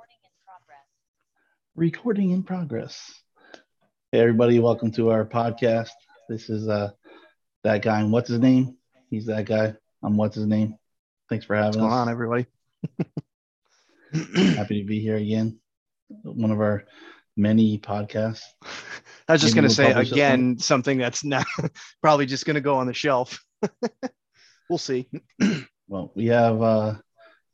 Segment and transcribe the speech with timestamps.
[0.00, 0.86] Recording in progress.
[1.76, 3.22] Recording in progress.
[4.12, 5.90] Hey everybody, welcome to our podcast.
[6.26, 6.92] This is uh
[7.64, 8.78] that guy and what's his name?
[9.10, 9.74] He's that guy.
[10.02, 10.76] I'm what's his name.
[11.28, 11.98] Thanks for having What's going us.
[11.98, 12.46] on, everybody?
[14.56, 15.60] Happy to be here again.
[16.22, 16.84] One of our
[17.36, 18.40] many podcasts.
[19.28, 21.46] I was just Maybe going to we'll say publish this again something that's not
[22.00, 23.44] probably just going to go on the shelf.
[24.70, 25.10] we'll see.
[25.88, 26.94] Well, we have uh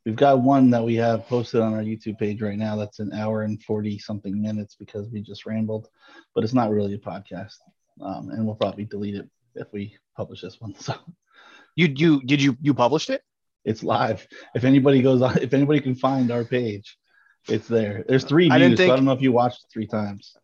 [0.07, 3.11] we've got one that we have posted on our YouTube page right now that's an
[3.11, 5.89] hour and 40 something minutes because we just rambled,
[6.33, 7.57] but it's not really a podcast.
[8.01, 10.73] Um, and we'll probably delete it if we publish this one.
[10.79, 10.93] So
[11.75, 13.21] You you did you you published it?
[13.65, 14.25] it's live.
[14.55, 16.97] If anybody goes on, if anybody can find our page,
[17.49, 18.05] it's there.
[18.07, 18.77] There's three I views.
[18.77, 20.37] didn't so I don't know if you watched it three times.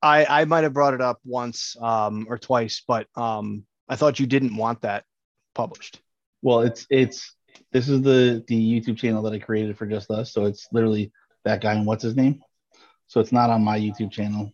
[0.00, 4.20] I I might have brought it up once um or twice, but um I thought
[4.20, 5.02] you didn't want that
[5.54, 6.00] published.
[6.40, 7.34] Well, it's it's
[7.72, 10.32] this is the the YouTube channel that I created for just us.
[10.32, 11.12] So it's literally
[11.44, 12.40] that guy and what's his name.
[13.06, 14.52] So it's not on my YouTube channel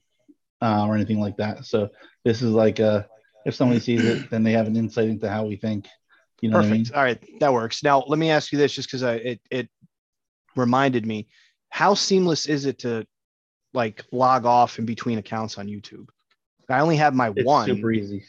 [0.60, 1.64] uh, or anything like that.
[1.64, 1.88] So
[2.24, 3.04] this is like uh
[3.46, 5.86] if somebody sees it, then they have an insight into how we think.
[6.40, 6.92] You know Perfect.
[6.92, 7.82] All right, that works.
[7.82, 9.68] Now let me ask you this, just because I it it
[10.54, 11.28] reminded me,
[11.70, 13.06] how seamless is it to
[13.74, 16.08] like log off in between accounts on YouTube?
[16.68, 17.66] I only have my It's one.
[17.66, 18.24] super easy.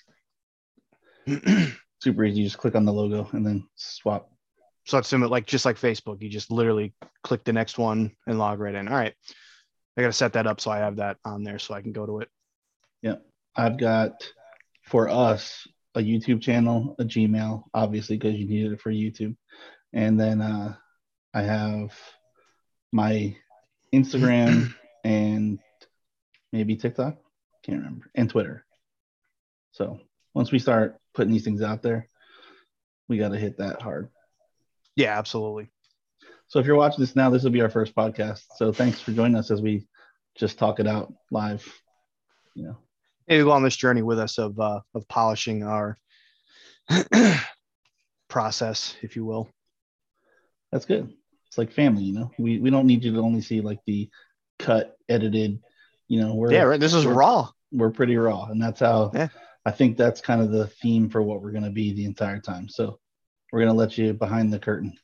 [2.02, 2.39] Super easy.
[2.39, 4.31] You just click on the logo and then swap.
[4.90, 8.40] So it's similar, like just like Facebook, you just literally click the next one and
[8.40, 8.88] log right in.
[8.88, 9.14] All right.
[9.95, 11.92] I got to set that up so I have that on there so I can
[11.92, 12.30] go to it.
[13.04, 13.17] Yeah.
[13.56, 14.14] I've got
[14.88, 19.36] for us a YouTube channel, a Gmail, obviously because you needed it for YouTube,
[19.94, 20.73] and then uh,
[21.36, 21.94] I have
[22.92, 23.36] my
[23.94, 24.73] Instagram
[25.04, 25.60] and
[26.52, 27.16] maybe TikTok,
[27.62, 28.66] can't remember, and Twitter.
[29.72, 30.00] So
[30.34, 32.10] once we start putting these things out there,
[33.08, 34.10] we got to hit that hard.
[35.00, 35.69] Yeah, absolutely.
[36.47, 38.42] So if you're watching this now, this will be our first podcast.
[38.58, 39.88] So thanks for joining us as we
[40.36, 41.66] just talk it out live.
[42.53, 42.78] You know.
[43.25, 45.98] Maybe go on this journey with us of uh, of polishing our
[48.27, 49.48] process, if you will.
[50.73, 51.14] That's good.
[51.48, 52.32] It's like family, you know.
[52.38, 54.09] We we don't need you to only see like the
[54.58, 55.61] cut, edited.
[56.09, 56.80] You know, we're yeah, right.
[56.80, 57.48] This is raw.
[57.71, 59.11] We're pretty raw, and that's how.
[59.14, 59.30] Yeah.
[59.65, 62.67] I think that's kind of the theme for what we're gonna be the entire time.
[62.67, 62.99] So
[63.52, 64.98] we're gonna let you behind the curtain.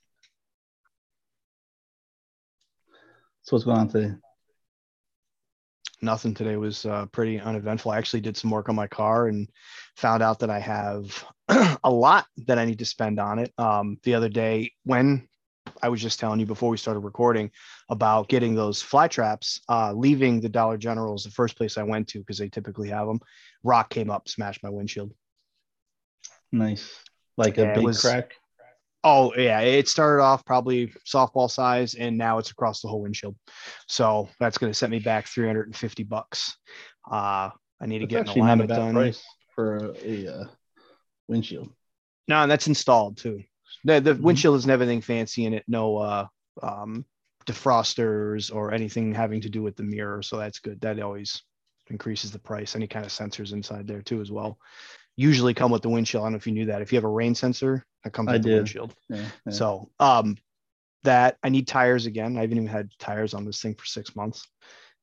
[3.43, 4.13] So what's going on today?
[6.01, 7.91] Nothing today was uh, pretty uneventful.
[7.91, 9.47] I actually did some work on my car and
[9.95, 11.25] found out that I have
[11.83, 13.53] a lot that I need to spend on it.
[13.57, 15.27] Um, the other day, when
[15.81, 17.51] I was just telling you before we started recording
[17.89, 21.83] about getting those fly traps, uh, leaving the Dollar General is the first place I
[21.83, 23.19] went to because they typically have them.
[23.63, 25.13] Rock came up, smashed my windshield.
[26.51, 26.99] Nice,
[27.37, 28.33] like a big was- crack.
[29.07, 33.35] Oh yeah, it started off probably softball size, and now it's across the whole windshield.
[33.87, 36.57] So that's going to set me back 350 bucks.
[37.09, 38.93] Uh, I need to That's get an actually not a alignment done.
[38.95, 39.23] price
[39.53, 40.43] for a, uh,
[41.27, 41.69] windshield.
[42.27, 43.43] No, and that's installed too.
[43.83, 44.21] The the Mhm.
[44.21, 45.65] windshield isn't everything fancy in it.
[45.67, 46.27] No uh,
[46.63, 47.05] um,
[47.45, 50.23] defrosters or anything having to do with the mirror.
[50.23, 50.81] So that's good.
[50.81, 51.43] That always
[51.91, 52.75] increases the price.
[52.75, 54.57] Any kind of sensors inside there too as well.
[55.17, 56.23] Usually come with the windshield.
[56.23, 56.81] I don't know if you knew that.
[56.81, 58.93] If you have a rain sensor, that comes I with the windshield.
[59.09, 59.51] Yeah, yeah.
[59.51, 60.37] So um,
[61.03, 62.37] that I need tires again.
[62.37, 64.47] I haven't even had tires on this thing for six months.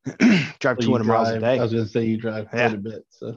[0.18, 1.58] drive So you 200 miles a day.
[1.58, 2.72] I was gonna say you drive quite Yeah.
[2.74, 3.04] a bit.
[3.10, 3.36] So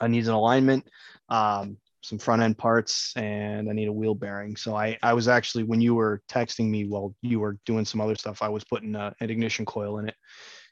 [0.00, 0.88] I need an alignment,
[1.28, 4.56] um, some front end parts, and I need a wheel bearing.
[4.56, 8.00] So I, I was actually when you were texting me while you were doing some
[8.00, 10.14] other stuff, I was putting uh an ignition coil in it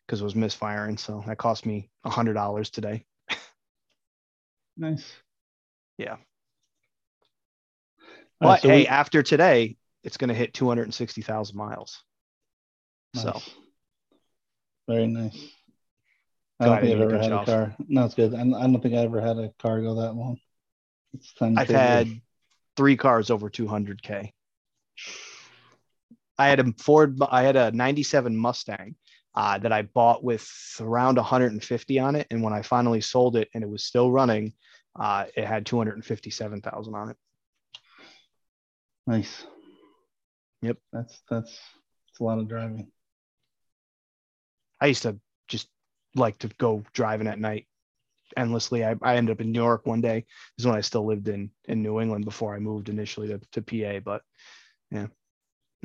[0.06, 0.98] because it was misfiring.
[0.98, 3.04] So that cost me a hundred dollars today.
[4.76, 5.10] Nice.
[5.98, 6.16] Yeah.
[8.40, 12.02] Right, But so hey, we- after today, it's going to hit 260,000 miles.
[13.14, 13.40] So
[14.88, 15.36] Very nice.
[16.60, 17.46] I don't think I've ever had a off.
[17.46, 17.76] car.
[17.88, 18.34] No, it's good.
[18.34, 20.38] I, don't think I ever had a car go that long.
[21.12, 21.56] It's time.
[21.58, 22.08] I've had
[22.76, 24.30] three cars over 200k.
[26.38, 27.18] I had a Ford.
[27.28, 28.96] I had a '97 Mustang
[29.34, 30.48] uh, that I bought with
[30.80, 34.52] around 150 on it, and when I finally sold it and it was still running,
[34.98, 37.16] uh, it had 257,000 on it.
[39.06, 39.44] nice.
[40.62, 40.78] Yep.
[40.92, 42.90] That's that's that's a lot of driving.
[44.80, 45.68] I used to just
[46.14, 47.66] like to go driving at night
[48.36, 48.84] endlessly.
[48.84, 50.24] I, I ended up in New York one day.
[50.56, 53.40] This is when I still lived in in New England before I moved initially to,
[53.52, 54.00] to PA.
[54.00, 54.22] But
[54.90, 55.08] yeah,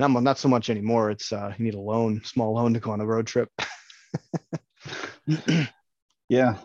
[0.00, 1.10] not not so much anymore.
[1.10, 3.50] It's uh, you need a loan, small loan to go on a road trip.
[6.30, 6.58] Yeah.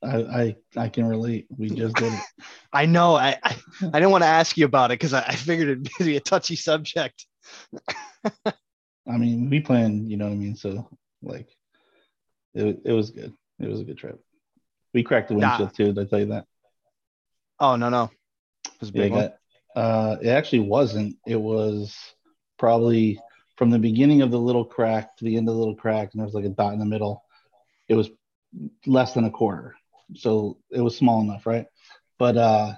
[0.00, 1.46] I I I can relate.
[1.56, 2.20] We just did it.
[2.72, 3.16] I know.
[3.16, 5.90] I I, I didn't want to ask you about it because I, I figured it'd
[5.98, 7.26] be a touchy subject.
[8.44, 10.54] I mean, we planned, you know what I mean?
[10.54, 10.86] So
[11.22, 11.48] like
[12.54, 13.32] it, it was good.
[13.58, 14.20] It was a good trip.
[14.94, 15.74] We cracked the windshield nah.
[15.74, 15.92] too.
[15.92, 16.44] Did I tell you that?
[17.58, 18.10] Oh no, no.
[18.66, 19.30] It was big yeah,
[19.74, 21.16] got, uh, it actually wasn't.
[21.26, 21.96] It was
[22.58, 23.20] probably
[23.56, 26.20] from the beginning of the little crack to the end of the little crack, and
[26.20, 27.24] there was like a dot in the middle.
[27.88, 28.10] It was
[28.86, 29.74] less than a quarter,
[30.14, 31.66] so it was small enough, right?
[32.18, 32.72] But uh,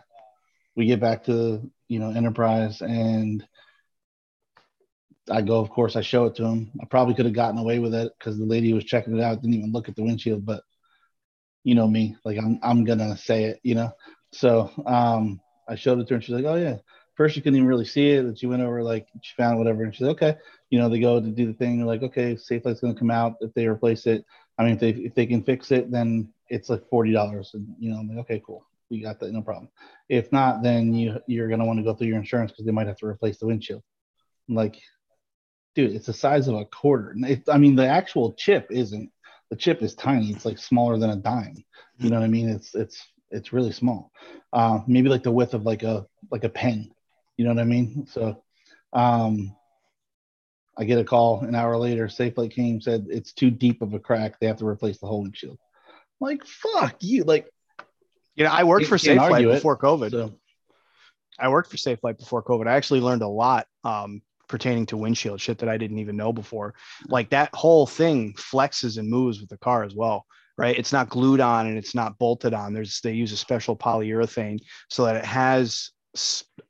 [0.76, 3.46] we get back to you know Enterprise, and
[5.30, 6.72] I go, of course, I show it to him.
[6.80, 9.40] I probably could have gotten away with it because the lady was checking it out
[9.40, 10.62] didn't even look at the windshield, but
[11.64, 13.90] you know me, like I'm I'm gonna say it, you know.
[14.32, 16.76] So um, I showed it to her, and she's like, "Oh yeah."
[17.20, 19.82] First, she couldn't even really see it, and she went over like she found whatever,
[19.82, 20.38] and she's like, "Okay."
[20.70, 21.76] You know, they go to do the thing.
[21.76, 24.24] They're like, "Okay, Safelite's gonna come out if they replace it.
[24.56, 27.76] I mean, if they if they can fix it, then it's like forty dollars." And
[27.78, 29.68] you know, I'm like, "Okay, cool, we got that, no problem."
[30.08, 32.86] If not, then you you're gonna want to go through your insurance because they might
[32.86, 33.82] have to replace the windshield.
[34.48, 34.80] I'm like,
[35.74, 37.14] dude, it's the size of a quarter.
[37.18, 39.12] It, I mean, the actual chip isn't.
[39.50, 40.30] The chip is tiny.
[40.30, 41.62] It's like smaller than a dime.
[41.98, 42.48] You know what I mean?
[42.48, 44.10] It's it's it's really small.
[44.54, 46.90] Uh, maybe like the width of like a like a pen.
[47.40, 48.06] You know what I mean?
[48.06, 48.42] So,
[48.92, 49.56] um,
[50.76, 52.06] I get a call an hour later.
[52.06, 54.38] Safe Safelite came said it's too deep of a crack.
[54.38, 55.56] They have to replace the whole windshield.
[55.88, 57.24] I'm like fuck you.
[57.24, 57.48] Like,
[58.34, 60.10] you know, I worked for Safelite before it, COVID.
[60.10, 60.34] So.
[61.38, 62.66] I worked for Safelite before COVID.
[62.66, 66.34] I actually learned a lot um, pertaining to windshield shit that I didn't even know
[66.34, 66.74] before.
[67.08, 70.26] Like that whole thing flexes and moves with the car as well
[70.58, 70.78] right?
[70.78, 72.74] It's not glued on and it's not bolted on.
[72.74, 74.58] There's they use a special polyurethane
[74.90, 75.90] so that it has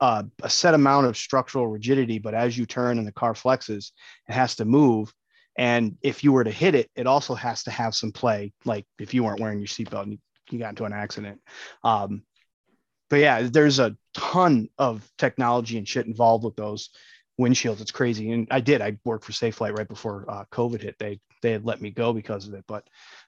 [0.00, 3.92] uh, a set amount of structural rigidity, but as you turn and the car flexes,
[4.28, 5.12] it has to move.
[5.56, 8.52] And if you were to hit it, it also has to have some play.
[8.64, 10.18] Like if you weren't wearing your seatbelt and
[10.50, 11.40] you, got into an accident.
[11.84, 12.22] Um,
[13.08, 16.90] but yeah, there's a ton of technology and shit involved with those
[17.40, 17.80] windshields.
[17.80, 18.30] It's crazy.
[18.32, 18.82] And I did.
[18.82, 20.96] I worked for Safelite right before uh, COVID hit.
[20.98, 22.86] They they had let me go because of it, but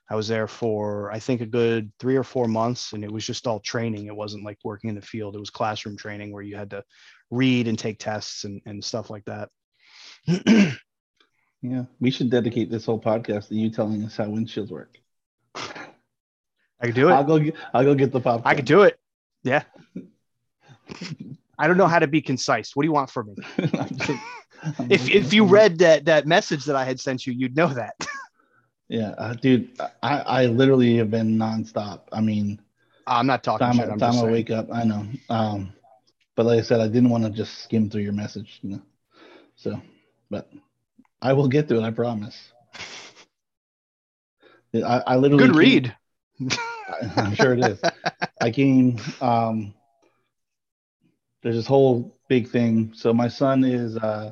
[0.09, 3.25] I was there for I think a good three or four months, and it was
[3.25, 4.05] just all training.
[4.05, 5.35] It wasn't like working in the field.
[5.35, 6.83] It was classroom training where you had to
[7.31, 9.49] read and take tests and, and stuff like that.
[11.61, 14.95] yeah, we should dedicate this whole podcast to you telling us how windshields work.
[15.55, 17.13] I could do it.
[17.13, 17.39] I'll go.
[17.39, 18.43] Get, I'll go get the popcorn.
[18.45, 18.99] I could do it.
[19.43, 19.63] Yeah.
[21.59, 22.75] I don't know how to be concise.
[22.75, 23.35] What do you want from me?
[24.89, 27.95] if if you read that that message that I had sent you, you'd know that.
[28.89, 29.69] yeah, uh, dude,
[30.01, 32.01] I I literally have been nonstop.
[32.11, 32.59] I mean,
[33.07, 33.89] I'm not talking time, shit.
[33.89, 35.05] I'm time I wake up, I know.
[35.29, 35.73] Um,
[36.35, 38.81] but like I said, I didn't want to just skim through your message, you know.
[39.55, 39.79] So,
[40.29, 40.49] but
[41.21, 41.83] I will get through it.
[41.83, 42.51] I promise.
[44.73, 45.95] I, I literally good read.
[46.41, 47.79] I, I'm sure it is.
[48.41, 48.99] I came.
[49.21, 49.73] Um,
[51.43, 52.93] there's this whole big thing.
[52.95, 54.31] So my son is uh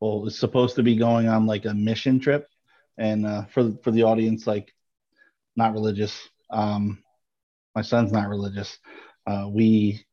[0.00, 2.48] well is supposed to be going on like a mission trip
[2.98, 4.72] and uh for for the audience like
[5.56, 6.28] not religious.
[6.50, 7.02] Um
[7.74, 8.78] my son's not religious.
[9.26, 10.04] Uh we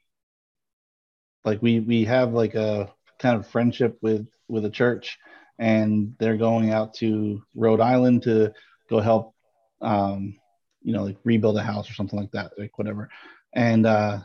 [1.45, 5.17] like we we have like a kind of friendship with with a church
[5.59, 8.51] and they're going out to Rhode Island to
[8.89, 9.35] go help
[9.81, 10.35] um
[10.81, 13.09] you know like rebuild a house or something like that like whatever
[13.53, 14.19] and uh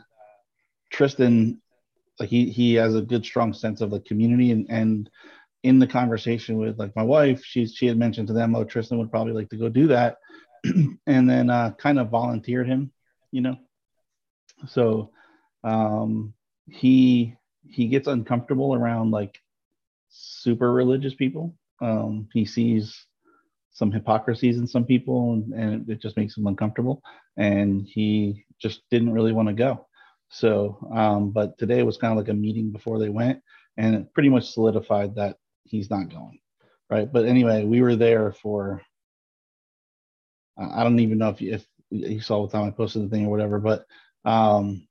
[0.91, 1.61] Tristan
[2.19, 5.09] like he he has a good strong sense of the community and and
[5.63, 8.97] in the conversation with like my wife she she had mentioned to them oh tristan
[8.97, 10.17] would probably like to go do that.
[11.07, 12.91] And then uh kind of volunteered him
[13.31, 13.57] you know?
[14.67, 15.11] So
[15.63, 16.33] um
[16.67, 17.35] he
[17.67, 19.39] he gets uncomfortable around like
[20.09, 21.55] super religious people.
[21.81, 23.05] Um he sees
[23.71, 27.01] some hypocrisies in some people and, and it just makes him uncomfortable.
[27.37, 29.87] And he just didn't really want to go
[30.29, 33.41] so, um, but today was kind of like a meeting before they went,
[33.77, 36.39] and it pretty much solidified that he's not going,
[36.89, 37.11] right?
[37.11, 38.81] But anyway, we were there for.
[40.57, 43.25] I don't even know if you, if you saw the time I posted the thing
[43.25, 43.85] or whatever, but
[44.25, 44.87] um,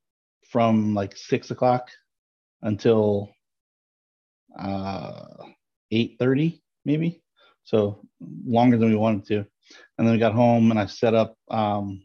[0.51, 1.91] from like six o'clock
[2.63, 3.31] until
[4.59, 5.27] uh,
[5.91, 7.23] eight thirty, maybe.
[7.65, 8.01] So
[8.47, 9.37] longer than we wanted to,
[9.99, 12.03] and then we got home and I set up um,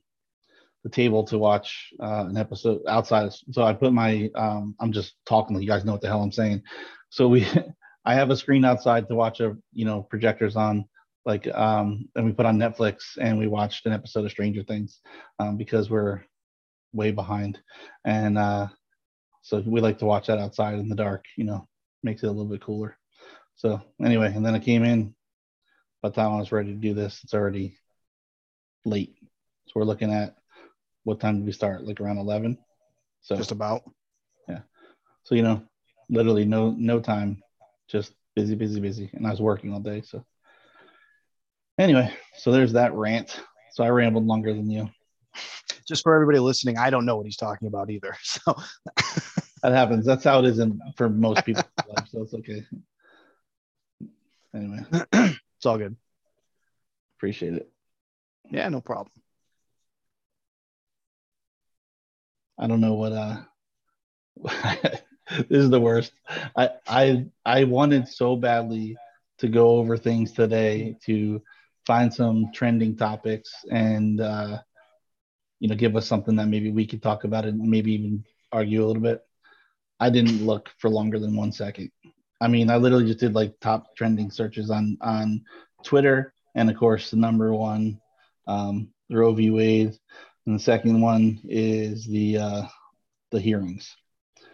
[0.84, 3.32] the table to watch uh, an episode outside.
[3.52, 5.60] So I put my um, I'm just talking.
[5.62, 6.62] You guys know what the hell I'm saying.
[7.10, 7.48] So we
[8.06, 10.86] I have a screen outside to watch a you know projectors on
[11.26, 15.00] like um and we put on Netflix and we watched an episode of Stranger Things
[15.40, 16.22] um, because we're
[16.94, 17.60] way behind
[18.06, 18.68] and uh
[19.42, 21.68] so we like to watch that outside in the dark you know
[22.04, 22.96] makes it a little bit cooler
[23.56, 25.16] so anyway and then I came in
[26.04, 27.78] by time I was ready to do this it's already
[28.86, 29.16] late
[29.66, 30.36] so we're looking at
[31.04, 31.86] what time did we start?
[31.86, 32.58] Like around eleven.
[33.22, 33.84] So just about.
[34.48, 34.60] Yeah.
[35.24, 35.64] So you know,
[36.10, 37.42] literally no no time,
[37.88, 40.02] just busy, busy, busy, and I was working all day.
[40.02, 40.26] So
[41.78, 43.40] anyway, so there's that rant.
[43.72, 44.90] So I rambled longer than you.
[45.88, 48.16] Just for everybody listening, I don't know what he's talking about either.
[48.24, 48.56] So
[49.64, 50.06] that happens.
[50.06, 51.64] That's how it is in, for most people.
[52.12, 52.66] so it's okay.
[54.54, 54.80] Anyway,
[55.14, 55.96] it's all good.
[57.18, 57.72] Appreciate it.
[58.52, 59.10] Yeah, no problem.
[62.64, 63.42] I don't know what uh
[65.38, 66.14] this is the worst.
[66.56, 68.96] I I I wanted so badly
[69.40, 71.42] to go over things today to
[71.86, 74.60] find some trending topics and uh
[75.60, 78.82] you know give us something that maybe we could talk about and maybe even argue
[78.82, 79.22] a little bit.
[80.00, 81.92] I didn't look for longer than one second.
[82.40, 85.44] I mean, I literally just did like top trending searches on on
[85.84, 88.00] Twitter, and of course the number one
[88.48, 89.50] um, Roe v.
[89.52, 90.00] Wade,
[90.46, 92.64] and the second one is the uh,
[93.32, 93.96] the hearings.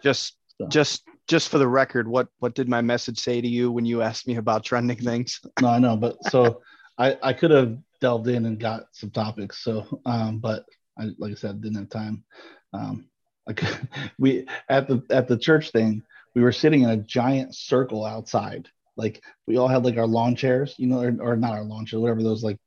[0.02, 0.68] Just so.
[0.68, 4.02] just just for the record, what what did my message say to you when you
[4.02, 5.40] asked me about trending things?
[5.60, 6.62] no, I know, but so
[6.98, 9.62] I I could have delved in and got some topics.
[9.62, 10.64] So, um, but
[10.98, 12.24] I like I said, didn't have time.
[12.72, 13.08] Um,
[13.46, 13.62] like
[14.18, 16.02] we at the at the church thing,
[16.34, 18.68] we were sitting in a giant circle outside.
[18.96, 21.86] Like we all had like our lawn chairs, you know, or, or not our lawn
[21.86, 22.58] chairs, whatever those like,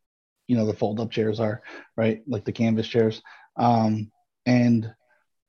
[0.48, 1.62] you know, the fold up chairs are,
[1.96, 2.22] right?
[2.28, 3.22] Like the canvas chairs.
[3.58, 4.12] Um,
[4.46, 4.94] and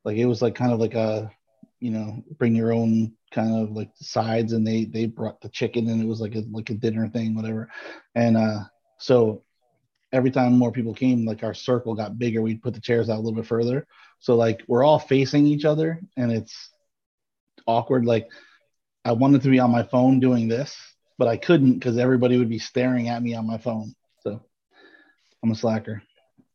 [0.05, 1.31] like it was like kind of like a,
[1.81, 5.89] you know, bring your own kind of like sides, and they they brought the chicken,
[5.89, 7.69] and it was like a like a dinner thing, whatever.
[8.15, 8.61] And uh,
[8.99, 9.43] so
[10.13, 12.41] every time more people came, like our circle got bigger.
[12.41, 13.87] We'd put the chairs out a little bit further.
[14.21, 16.71] So like we're all facing each other, and it's
[17.67, 18.07] awkward.
[18.07, 18.29] Like
[19.05, 20.77] I wanted to be on my phone doing this,
[21.19, 23.95] but I couldn't because everybody would be staring at me on my phone.
[25.45, 26.03] I'm a slacker.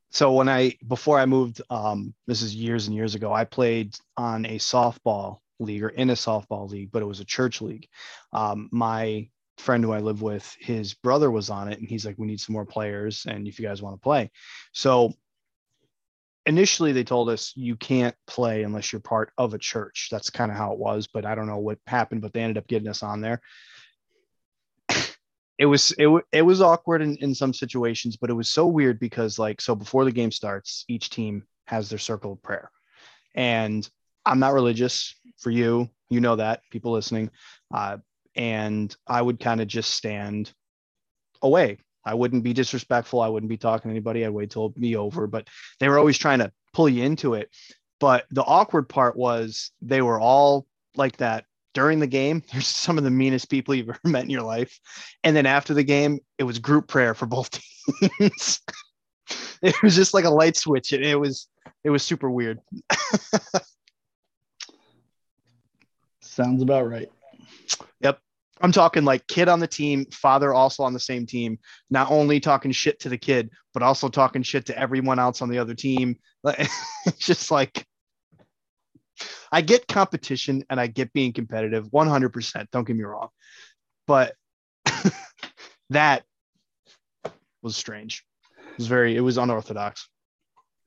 [0.10, 3.96] So when I before I moved, um, this is years and years ago, I played
[4.18, 7.88] on a softball league or in a softball league, but it was a church league.
[8.34, 9.30] Um, my
[9.60, 12.42] friend who I live with, his brother was on it, and he's like, "We need
[12.42, 14.32] some more players, and if you guys want to play."
[14.72, 15.14] So
[16.48, 20.08] initially they told us you can't play unless you're part of a church.
[20.10, 22.58] That's kind of how it was, but I don't know what happened, but they ended
[22.58, 23.40] up getting us on there.
[25.60, 29.00] It was it, it was awkward in, in some situations, but it was so weird
[29.00, 32.72] because like so before the game starts, each team has their circle of prayer.
[33.36, 33.88] And
[34.26, 37.30] I'm not religious for you, you know that, people listening.
[37.72, 37.98] Uh,
[38.36, 40.52] and I would kind of just stand
[41.42, 43.22] away I wouldn't be disrespectful.
[43.22, 44.26] I wouldn't be talking to anybody.
[44.26, 45.28] I'd wait till it be over.
[45.28, 45.48] But
[45.80, 47.50] they were always trying to pull you into it.
[48.00, 52.44] But the awkward part was they were all like that during the game.
[52.52, 54.80] They're some of the meanest people you've ever met in your life.
[55.24, 57.50] And then after the game, it was group prayer for both
[58.20, 58.62] teams.
[59.62, 60.94] it was just like a light switch.
[60.94, 61.48] It, it was
[61.84, 62.60] it was super weird.
[66.22, 67.10] Sounds about right.
[68.02, 68.20] Yep.
[68.62, 71.60] I'm talking like kid on the team, father also on the same team,
[71.90, 75.50] not only talking shit to the kid, but also talking shit to everyone else on
[75.50, 76.18] the other team.
[76.46, 77.86] it's just like
[79.52, 82.66] I get competition and I get being competitive 100%.
[82.72, 83.30] Don't get me wrong.
[84.08, 84.36] But
[85.90, 86.24] that
[87.62, 88.24] was strange.
[88.54, 90.08] It was very, it was unorthodox.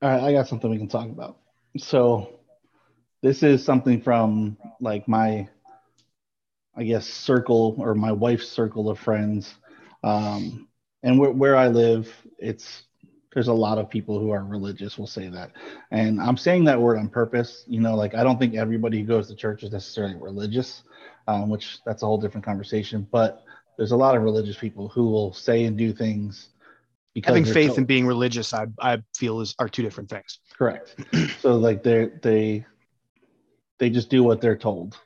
[0.00, 1.38] All right, I got something we can talk about.
[1.76, 2.38] So,
[3.22, 5.48] this is something from like my
[6.74, 9.54] I guess, circle or my wife's circle of friends.
[10.02, 10.68] Um,
[11.02, 12.84] and where, where I live, it's
[13.34, 15.52] there's a lot of people who are religious will say that
[15.90, 19.06] and i'm saying that word on purpose you know like i don't think everybody who
[19.06, 20.82] goes to church is necessarily religious
[21.28, 23.44] um, which that's a whole different conversation but
[23.76, 26.50] there's a lot of religious people who will say and do things
[27.14, 27.78] because having faith told.
[27.78, 30.96] and being religious I, I feel is are two different things correct
[31.40, 32.66] so like they they
[33.78, 34.98] they just do what they're told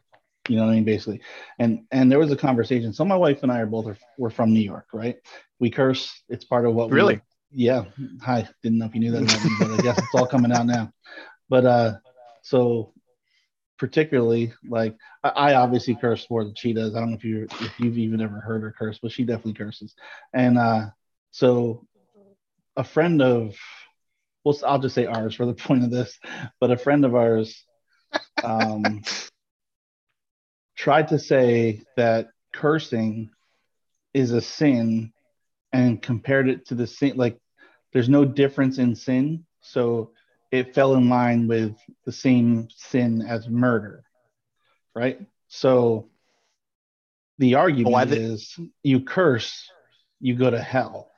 [0.49, 1.21] you know what I mean, basically.
[1.59, 2.93] And and there was a conversation.
[2.93, 5.17] So my wife and I are both are, we're from New York, right?
[5.59, 6.23] We curse.
[6.29, 7.21] It's part of what really.
[7.57, 7.87] Yeah.
[8.21, 8.47] Hi.
[8.63, 10.93] Didn't know if you knew that, but I guess it's all coming out now.
[11.49, 11.95] But uh,
[12.43, 12.93] so
[13.79, 14.95] particularly like
[15.25, 16.95] I, I obviously curse more than she does.
[16.95, 19.55] I don't know if you if you've even ever heard her curse, but she definitely
[19.55, 19.95] curses.
[20.35, 20.89] And uh,
[21.31, 21.87] so
[22.77, 23.57] a friend of
[24.45, 26.19] well, I'll just say ours for the point of this,
[26.61, 27.65] but a friend of ours
[28.45, 29.03] um
[30.77, 33.31] tried to say that cursing
[34.13, 35.11] is a sin
[35.73, 37.39] and compared it to the sin like
[37.97, 40.11] there's no difference in sin so
[40.53, 41.75] it fell in line with
[42.05, 44.05] the same sin as murder
[44.97, 45.21] right?
[45.49, 46.09] So
[47.39, 49.71] the argument is you curse
[50.21, 51.11] you go to hell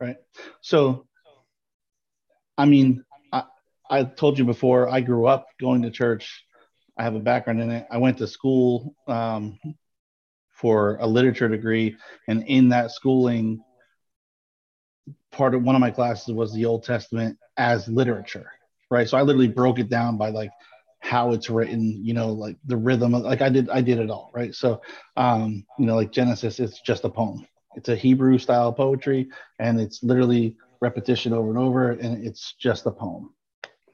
[0.00, 0.16] right?
[0.60, 1.06] So
[2.56, 3.44] i mean I,
[3.90, 6.44] I told you before i grew up going to church.
[6.96, 7.86] I have a background in it.
[7.90, 9.58] I went to school um,
[10.52, 11.96] for a literature degree,
[12.28, 13.60] and in that schooling,
[15.30, 18.50] part of one of my classes was the Old Testament as literature,
[18.90, 19.08] right?
[19.08, 20.50] So I literally broke it down by like
[21.00, 24.30] how it's written, you know, like the rhythm, like I did, I did it all,
[24.34, 24.54] right?
[24.54, 24.80] So,
[25.16, 27.46] um, you know, like Genesis, it's just a poem.
[27.76, 32.86] It's a Hebrew style poetry, and it's literally repetition over and over, and it's just
[32.86, 33.34] a poem.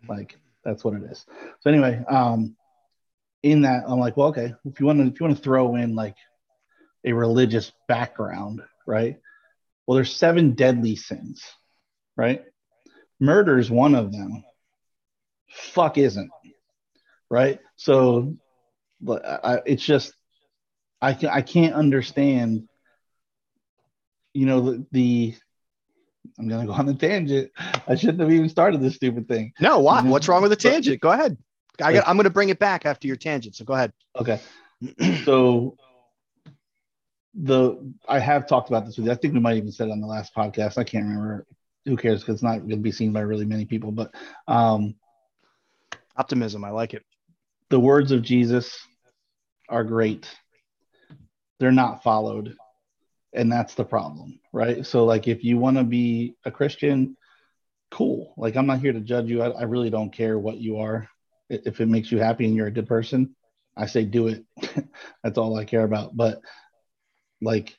[0.08, 1.24] Like that's what it is.
[1.60, 2.56] So anyway, um,
[3.42, 5.76] in that, I'm like, well, okay, if you want to, if you want to throw
[5.76, 6.16] in like
[7.04, 9.18] a religious background, right?
[9.90, 11.42] Well, there's seven deadly sins,
[12.16, 12.44] right?
[13.18, 14.44] Murder is one of them.
[15.48, 16.30] Fuck isn't,
[17.28, 17.58] right?
[17.74, 18.36] So,
[19.04, 20.14] I, it's just
[21.02, 22.68] I can I can't understand.
[24.32, 25.34] You know the, the
[26.38, 27.50] I'm gonna go on the tangent.
[27.58, 29.54] I shouldn't have even started this stupid thing.
[29.58, 30.02] No, why?
[30.02, 31.00] What's wrong with the tangent?
[31.00, 31.36] Go ahead.
[31.82, 33.56] I got, I'm gonna bring it back after your tangent.
[33.56, 33.92] So go ahead.
[34.14, 34.38] Okay.
[35.24, 35.76] so
[37.34, 39.12] the I have talked about this with you.
[39.12, 40.78] I think we might even said it on the last podcast.
[40.78, 41.46] I can't remember.
[41.86, 42.20] Who cares?
[42.20, 43.90] Because it's not going to be seen by really many people.
[43.90, 44.14] But
[44.48, 44.94] um,
[46.16, 47.04] optimism, I like it.
[47.70, 48.76] The words of Jesus
[49.68, 50.28] are great.
[51.58, 52.56] They're not followed,
[53.32, 54.84] and that's the problem, right?
[54.84, 57.16] So, like, if you want to be a Christian,
[57.90, 58.34] cool.
[58.36, 59.42] Like, I'm not here to judge you.
[59.42, 61.08] I, I really don't care what you are.
[61.48, 63.34] If it makes you happy and you're a good person,
[63.76, 64.44] I say do it.
[65.22, 66.16] that's all I care about.
[66.16, 66.40] But
[67.40, 67.76] like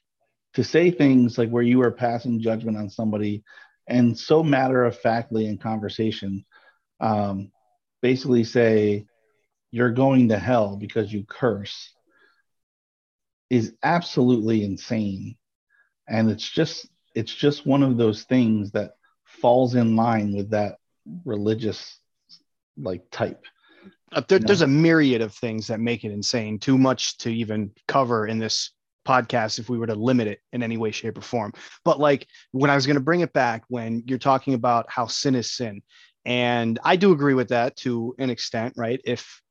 [0.54, 3.44] to say things like where you are passing judgment on somebody
[3.88, 6.46] and so matter of factly in conversation
[7.00, 7.52] um,
[8.02, 9.06] basically say
[9.72, 11.94] you're going to hell because you curse
[13.50, 15.36] is absolutely insane.
[16.08, 18.92] And it's just it's just one of those things that
[19.26, 20.78] falls in line with that
[21.26, 22.00] religious
[22.78, 23.44] like type.
[24.14, 27.72] Uh, there, there's a myriad of things that make it insane too much to even
[27.88, 28.72] cover in this
[29.08, 31.54] podcast if we were to limit it in any way, shape, or form.
[31.84, 35.08] But like when I was going to bring it back, when you're talking about how
[35.08, 35.82] sin is sin,
[36.26, 39.02] and I do agree with that to an extent, right?
[39.06, 39.42] If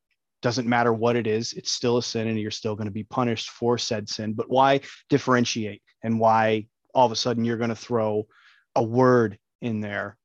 [0.43, 3.05] doesn't matter what it is, it's still a sin and you're still going to be
[3.05, 4.33] punished for said sin.
[4.33, 8.27] But why differentiate and why all of a sudden you're going to throw
[8.75, 10.17] a word in there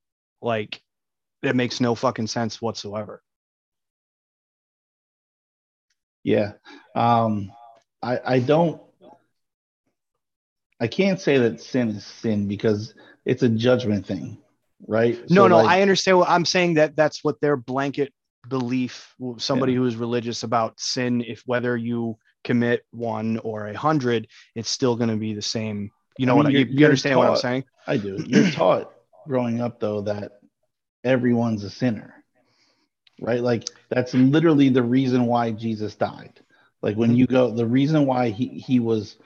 [0.41, 0.81] like
[1.43, 3.21] it makes no fucking sense whatsoever.
[6.23, 6.53] Yeah.
[6.95, 7.51] Um,
[8.01, 8.81] I, I don't
[10.79, 12.93] I can't say that sin is sin because
[13.25, 14.37] it's a judgment thing,
[14.87, 15.17] right?
[15.29, 18.13] No, so no, like, I understand what I'm saying that that's what their blanket
[18.47, 19.79] belief somebody yeah.
[19.79, 24.95] who is religious about sin if whether you commit one or a hundred it's still
[24.95, 25.89] going to be the same.
[26.17, 27.63] You know I mean, what you, you understand taught, what i'm saying?
[27.87, 28.23] I do.
[28.27, 28.93] You're taught
[29.27, 30.33] growing up though that
[31.03, 32.15] everyone's a sinner
[33.21, 33.41] right?
[33.41, 36.39] Like that's literally the reason why jesus died.
[36.81, 37.19] Like when mm-hmm.
[37.19, 39.17] you go the reason why he he was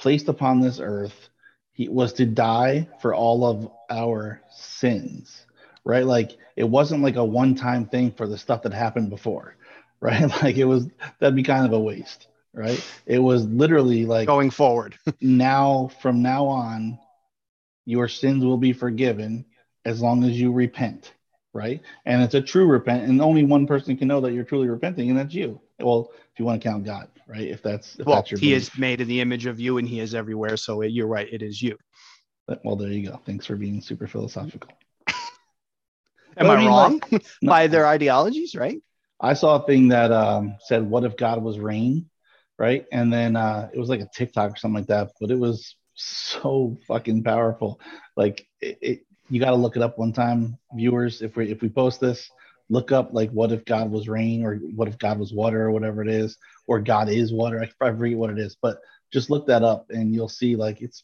[0.00, 1.28] placed upon this earth
[1.72, 5.46] he was to die for all of our sins
[5.84, 6.04] right?
[6.04, 9.56] Like it wasn't like a one-time thing for the stuff that happened before
[10.00, 10.28] right?
[10.42, 12.82] Like it was that'd be kind of a waste right?
[13.06, 14.96] It was literally like going forward.
[15.20, 16.98] now from now on
[17.84, 19.44] your sins will be forgiven
[19.84, 21.12] as long as you repent
[21.52, 21.80] right?
[22.06, 25.10] And it's a true repent and only one person can know that you're truly repenting
[25.10, 27.48] and that's you well if you want to count god right?
[27.48, 28.62] If that's if well, that's your he belief.
[28.62, 30.56] is made in the image of you, and he is everywhere.
[30.56, 31.76] So you're right; it is you.
[32.46, 33.20] But, well, there you go.
[33.24, 34.70] Thanks for being super philosophical.
[36.36, 38.54] Am I, I mean, wrong like, by their ideologies?
[38.54, 38.82] Right.
[39.20, 42.06] I saw a thing that um, said, "What if God was rain?"
[42.58, 45.38] Right, and then uh, it was like a TikTok or something like that, but it
[45.38, 47.80] was so fucking powerful.
[48.16, 51.22] Like it, it you got to look it up one time, viewers.
[51.22, 52.28] If we if we post this,
[52.70, 55.72] look up like what if God was rain or what if God was water or
[55.72, 57.60] whatever it is, or God is water.
[57.80, 58.78] I forget what it is, but
[59.12, 61.02] just look that up and you'll see like it's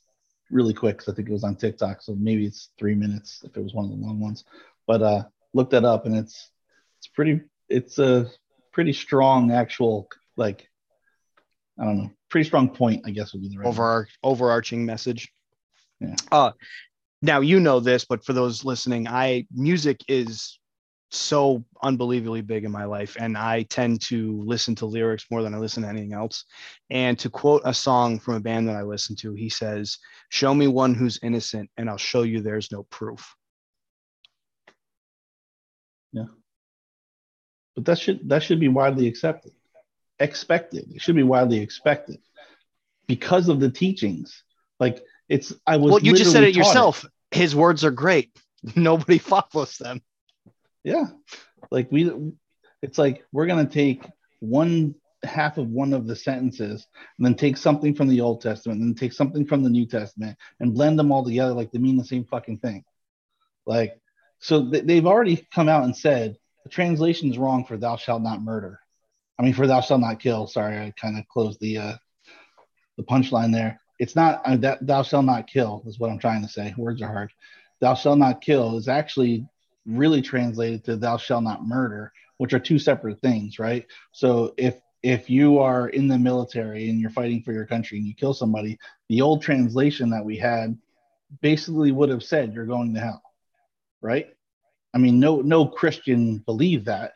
[0.51, 0.99] really quick.
[0.99, 3.75] Cause I think it was on TikTok, so maybe it's three minutes if it was
[3.75, 4.45] one of the long ones.
[4.87, 6.51] But uh, look that up and it's
[6.99, 8.31] it's pretty it's a
[8.73, 10.69] pretty strong actual like
[11.79, 15.33] I don't know pretty strong point I guess would be the right Over, overarching message.
[16.01, 16.15] Yeah.
[16.31, 16.53] Uh,
[17.23, 20.59] now you know this, but for those listening, I music is
[21.11, 25.55] so unbelievably big in my life and i tend to listen to lyrics more than
[25.55, 26.45] i listen to anything else.
[26.91, 29.99] And to quote a song from a band that i listen to he says
[30.31, 33.35] show me one who's innocent and i'll show you there's no proof.
[36.13, 36.25] Yeah.
[37.75, 39.53] But that should that should be widely accepted
[40.19, 40.91] expected.
[40.95, 42.19] It should be widely expected
[43.07, 44.43] because of the teachings.
[44.81, 47.11] Like it's i was well you just said it yourself it.
[47.31, 48.37] his words are great.
[48.77, 50.01] Nobody follows them
[50.87, 51.07] yeah.
[51.71, 52.11] Like we
[52.81, 54.07] it's like we're gonna take
[54.39, 54.95] one
[55.25, 56.87] half of one of the sentences
[57.19, 59.85] and then take something from the Old Testament and then take something from the New
[59.85, 62.85] Testament and blend them all together like they mean the same fucking thing.
[63.67, 64.01] Like,
[64.39, 68.23] so th- they've already come out and said the translation is wrong for thou shalt
[68.23, 68.79] not murder.
[69.41, 70.47] I mean, for thou shalt not kill.
[70.47, 71.97] Sorry, I kind of closed the uh,
[72.97, 73.81] the punchline there.
[73.99, 76.75] It's not uh, that thou shalt not kill is what I'm trying to say.
[76.79, 77.33] Words are hard.
[77.81, 79.49] Thou shalt not kill is actually
[79.87, 83.87] really translated to thou shalt not murder, which are two separate things, right?
[84.13, 88.07] So if if you are in the military and you're fighting for your country and
[88.07, 90.77] you kill somebody, the old translation that we had
[91.41, 93.23] basically would have said you're going to hell,
[94.01, 94.29] right?
[94.95, 97.13] I mean, no no Christian believed that,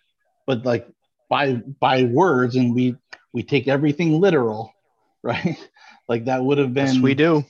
[0.47, 0.87] but like
[1.29, 2.97] by by words, and we
[3.33, 4.73] we take everything literal,
[5.23, 5.59] right?
[6.09, 7.45] like that would have been Yes, we do.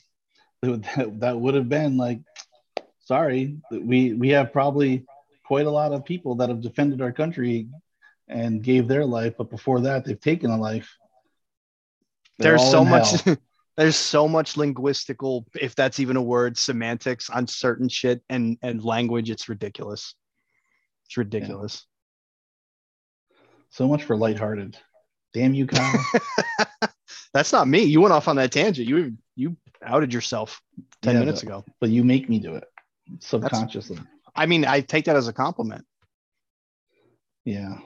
[0.63, 2.21] that, that would have been like
[3.11, 3.43] sorry
[3.93, 4.93] we we have probably
[5.51, 7.67] quite a lot of people that have defended our country
[8.29, 10.89] and gave their life but before that they've taken a life
[12.39, 13.09] They're There's so much.
[13.77, 18.85] There's so much linguistical, if that's even a word, semantics on certain shit and and
[18.85, 19.31] language.
[19.31, 20.15] It's ridiculous.
[21.07, 21.87] It's ridiculous.
[23.71, 24.77] so much for lighthearted
[25.33, 26.05] damn you kyle
[27.35, 27.83] That's not me.
[27.85, 28.89] You went off on that tangent.
[28.89, 30.61] You you outed yourself
[31.01, 31.65] ten Yeah, minutes ago.
[31.81, 32.65] but you make me do it
[33.19, 33.99] subconsciously
[34.35, 35.85] I mean, I take that as a compliment.
[37.45, 37.79] yeah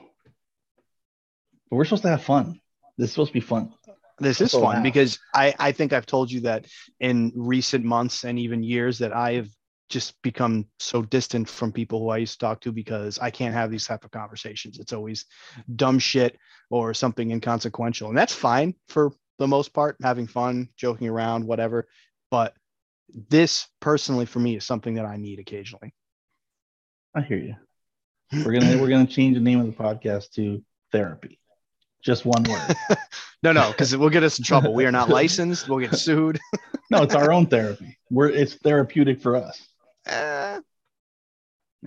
[1.69, 2.59] but we're supposed to have fun
[2.97, 3.73] this is supposed to be fun
[4.19, 6.67] This is fun because I I think I've told you that
[6.99, 9.49] in recent months and even years that I have
[9.89, 13.53] just become so distant from people who I used to talk to because I can't
[13.53, 14.79] have these type of conversations.
[14.79, 15.25] It's always
[15.75, 16.37] dumb shit
[16.69, 21.87] or something inconsequential, and that's fine for the most part, having fun, joking around, whatever.
[22.31, 22.55] But
[23.29, 25.93] this personally for me is something that I need occasionally.
[27.15, 27.55] i hear you
[28.43, 31.39] we're gonna we're gonna change the name of the podcast to therapy
[32.03, 32.75] just one word
[33.43, 34.73] No, no, because it will get us in trouble.
[34.73, 35.69] We are not licensed.
[35.69, 36.39] We'll get sued.
[36.91, 39.67] no it's our own therapy we're it's therapeutic for us
[40.07, 40.59] Eh,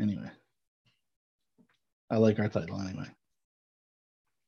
[0.01, 0.31] anyway
[2.11, 3.07] i like our title anyway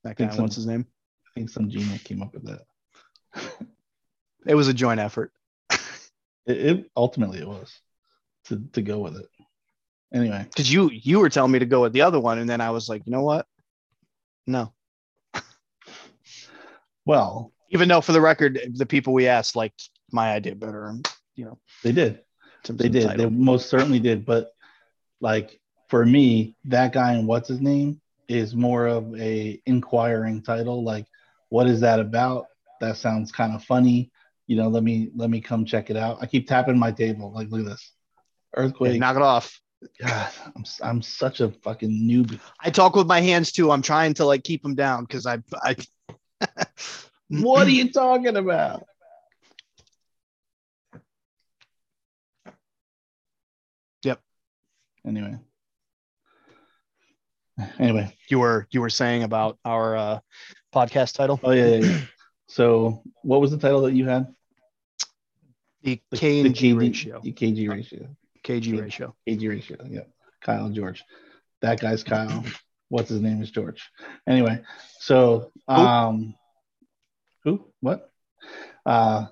[0.04, 0.42] that guy, so.
[0.42, 0.86] what's his name?
[1.26, 2.62] i think some genius came up with that
[4.46, 5.32] It was a joint effort.
[6.46, 7.72] It, it ultimately it was
[8.46, 9.26] to to go with it.
[10.12, 10.44] Anyway.
[10.44, 12.70] Because you you were telling me to go with the other one, and then I
[12.70, 13.46] was like, you know what?
[14.46, 14.72] No.
[17.04, 17.52] well.
[17.72, 20.88] Even though, for the record, the people we asked liked my idea better.
[20.88, 22.20] and, You know, they did.
[22.68, 23.16] They did.
[23.16, 24.50] They most certainly did but
[25.20, 30.84] like for me that guy and what's his name is more of a inquiring title
[30.84, 31.06] like
[31.48, 32.46] what is that about?
[32.80, 34.09] That sounds kind of funny
[34.50, 37.32] you know let me let me come check it out i keep tapping my table
[37.32, 37.92] like look at this
[38.56, 39.60] earthquake knock it off.
[40.00, 43.70] God, I'm, I'm such a fucking noob I talk with my hands too.
[43.70, 45.76] I'm trying to like keep them down because I I.
[47.28, 48.84] what are you talking about
[54.02, 54.20] Yep.
[55.06, 55.38] anyway
[57.78, 60.18] anyway You were you were saying about our uh,
[60.74, 62.00] podcast title, oh yeah, yeah, yeah.
[62.48, 64.26] so what was the title that you had
[65.82, 67.20] the K and G ratio.
[67.22, 69.14] the kg ratio KG ratio.
[69.28, 69.76] KG ratio.
[69.88, 70.04] Yeah.
[70.40, 71.04] Kyle and George.
[71.62, 72.44] That guy's Kyle.
[72.88, 73.90] What's his name is George.
[74.26, 74.62] Anyway,
[74.98, 76.34] so um
[77.44, 77.64] who?
[77.80, 78.10] What?
[78.84, 79.26] Uh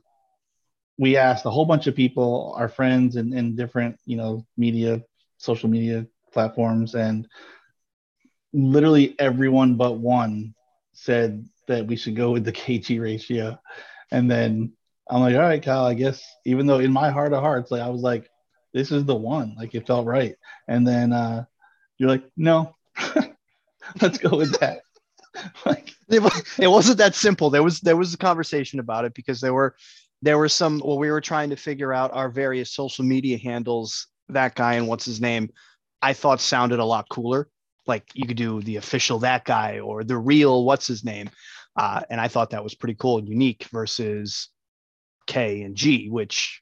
[0.99, 5.01] we asked a whole bunch of people, our friends in, in different, you know, media,
[5.37, 7.29] social media platforms, and
[8.53, 10.55] literally everyone but one
[10.95, 13.59] said that we should go with the KG ratio.
[14.11, 14.73] And then
[15.11, 17.83] I'm like, all right, Kyle, I guess even though in my heart of hearts, like
[17.83, 18.29] I was like,
[18.75, 19.55] this is the one.
[19.57, 20.35] Like it felt right.
[20.67, 21.45] And then uh
[21.99, 22.77] you're like, no,
[24.01, 24.81] let's go with that.
[25.67, 27.51] like, it, wasn't that simple.
[27.51, 29.77] There was there was a conversation about it because there were
[30.23, 34.07] there were some well we were trying to figure out our various social media handles.
[34.31, 35.51] That guy and what's his name,
[36.03, 37.49] I thought sounded a lot cooler.
[37.87, 41.31] Like you could do the official that guy or the real what's his name,
[41.77, 44.51] uh, and I thought that was pretty cool and unique versus
[45.29, 46.61] K and G, which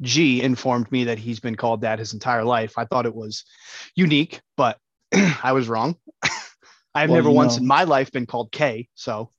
[0.00, 2.78] G informed me that he's been called that his entire life.
[2.78, 3.44] I thought it was
[3.94, 4.78] unique, but
[5.12, 5.96] I was wrong.
[6.94, 8.88] I've Well, never once know- in my life been called K.
[8.94, 9.30] So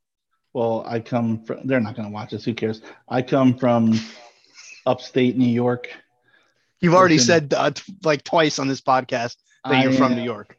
[0.53, 2.81] well, I come from they're not gonna watch this, who cares?
[3.09, 3.97] I come from
[4.85, 5.89] upstate New York.
[6.81, 7.49] you've already Listen.
[7.49, 10.57] said uh, t- like twice on this podcast that you're from New York.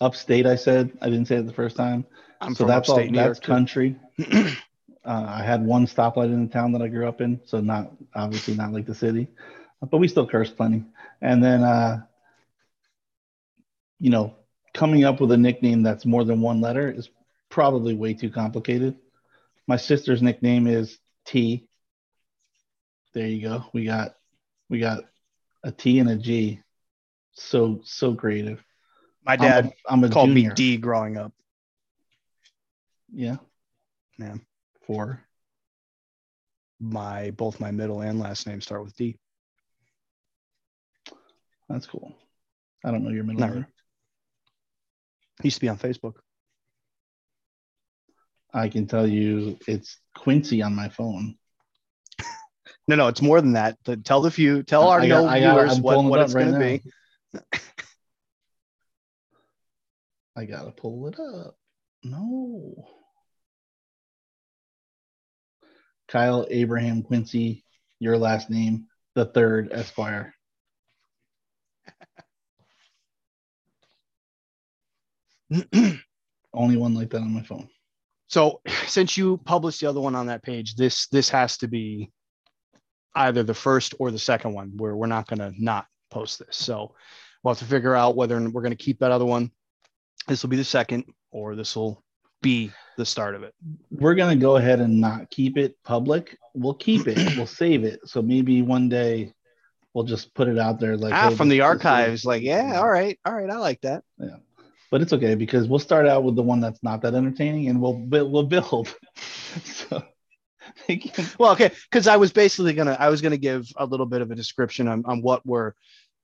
[0.00, 0.90] Upstate, I said.
[1.02, 2.04] I didn't say it the first time.
[2.40, 3.42] I'm so from that's all upstate New that's York.
[3.42, 3.52] too.
[3.52, 3.96] country.
[5.04, 7.92] uh, I had one stoplight in the town that I grew up in, so not
[8.14, 9.28] obviously not like the city,
[9.80, 10.84] but we still curse plenty.
[11.22, 12.02] And then, uh,
[13.98, 14.34] you know,
[14.74, 17.08] coming up with a nickname that's more than one letter is
[17.48, 18.96] probably way too complicated.
[19.66, 21.68] My sister's nickname is T.
[23.14, 23.64] There you go.
[23.72, 24.16] We got
[24.68, 25.04] we got
[25.64, 26.60] a T and a G.
[27.32, 28.62] So so creative.
[29.24, 30.50] My dad I'm a, I'm a called junior.
[30.50, 31.32] me D growing up.
[33.12, 33.36] Yeah,
[34.18, 34.36] Yeah.
[34.90, 35.22] Four.
[36.80, 39.18] My both my middle and last name start with D.
[41.68, 42.16] That's cool.
[42.84, 43.50] I don't know your middle name.
[43.50, 43.66] really.
[45.42, 46.14] Used to be on Facebook.
[48.52, 51.36] I can tell you it's Quincy on my phone.
[52.88, 53.76] No, no, it's more than that.
[54.04, 56.48] Tell the few, tell our got- no got- viewers I'm what, it what it's right
[56.48, 56.84] going to
[57.38, 57.50] be.
[60.36, 61.56] I gotta pull it up.
[62.02, 62.99] No.
[66.10, 67.64] Kyle Abraham Quincy,
[68.00, 70.34] your last name, the third Esquire.
[76.52, 77.68] Only one like that on my phone.
[78.26, 82.10] so, since you published the other one on that page, this this has to be
[83.14, 84.72] either the first or the second one.
[84.76, 86.56] Where we're not to not post this.
[86.56, 86.96] So,
[87.44, 89.52] we'll have to figure out whether we're to keep that other one.
[90.26, 92.02] This will be the second, or this will
[92.40, 93.54] be the start of it.
[93.90, 96.36] We're gonna go ahead and not keep it public.
[96.54, 97.16] We'll keep it.
[97.36, 98.00] we'll save it.
[98.06, 99.32] So maybe one day
[99.94, 102.88] we'll just put it out there like ah, hey, from the archives, like, yeah, all
[102.88, 104.04] right, all right, I like that.
[104.18, 104.36] Yeah,
[104.90, 107.80] but it's okay because we'll start out with the one that's not that entertaining and
[107.80, 108.94] we'll bu- we'll build.
[109.64, 110.02] so
[110.88, 114.06] they can, Well, okay, because I was basically gonna I was gonna give a little
[114.06, 115.72] bit of a description on, on what we're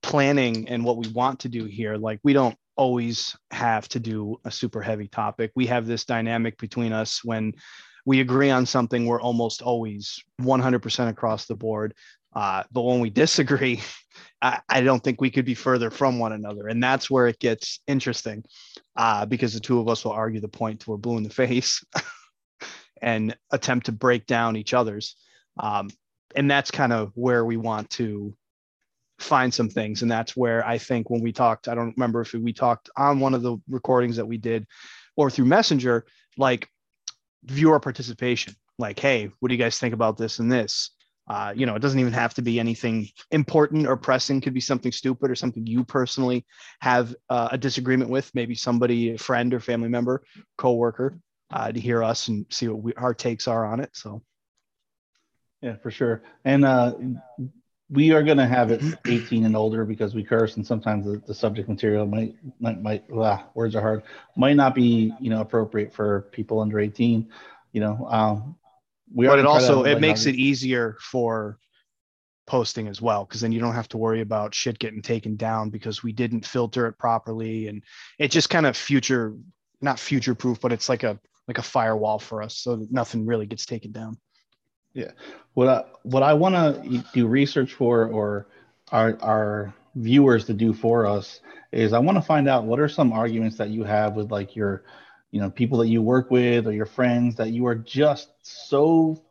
[0.02, 1.96] planning and what we want to do here.
[1.96, 5.53] Like we don't always have to do a super heavy topic.
[5.55, 7.55] We have this dynamic between us when
[8.07, 11.93] we agree on something, we're almost always 100% across the board.
[12.35, 13.83] Uh, but when we disagree,
[14.43, 16.69] I, I don't think we could be further from one another.
[16.69, 18.45] And that's where it gets interesting
[18.95, 21.31] uh, because the two of us will argue the point till we're blue in the
[21.31, 21.85] face
[23.03, 25.17] and attempt to break down each other's.
[25.59, 25.91] Um,
[26.37, 28.37] and that's kind of where we want to
[29.18, 30.02] find some things.
[30.02, 33.20] And that's where I think when we talked, I don't remember if we talked on
[33.20, 34.66] one of the recordings that we did
[35.16, 36.05] or through Messenger,
[36.37, 36.68] like
[37.44, 38.55] viewer participation.
[38.79, 40.90] Like, hey, what do you guys think about this and this?
[41.29, 44.40] Uh, you know, it doesn't even have to be anything important or pressing.
[44.40, 46.46] Could be something stupid or something you personally
[46.81, 48.31] have uh, a disagreement with.
[48.35, 50.22] Maybe somebody, a friend or family member,
[50.57, 51.18] coworker,
[51.50, 53.90] uh, to hear us and see what we, our takes are on it.
[53.92, 54.22] So
[55.62, 56.22] yeah, for sure.
[56.44, 56.94] And uh,
[57.88, 61.35] we are gonna have it 18 and older because we curse, and sometimes the, the
[61.35, 64.03] subject material might might might ah, words are hard
[64.37, 67.29] might not be you know appropriate for people under 18.
[67.72, 68.57] You know, um,
[69.14, 71.59] we but it try to also it avoid makes it easier for
[72.46, 75.68] posting as well because then you don't have to worry about shit getting taken down
[75.68, 77.83] because we didn't filter it properly and
[78.18, 79.35] it just kind of future
[79.81, 81.18] not future proof but it's like a
[81.49, 84.16] like a firewall for us so that nothing really gets taken down
[85.54, 88.46] what I, what I want to do research for or
[88.92, 91.40] our our viewers to do for us
[91.72, 94.54] is I want to find out what are some arguments that you have with like
[94.54, 94.85] your
[95.30, 99.22] you know people that you work with or your friends that you are just so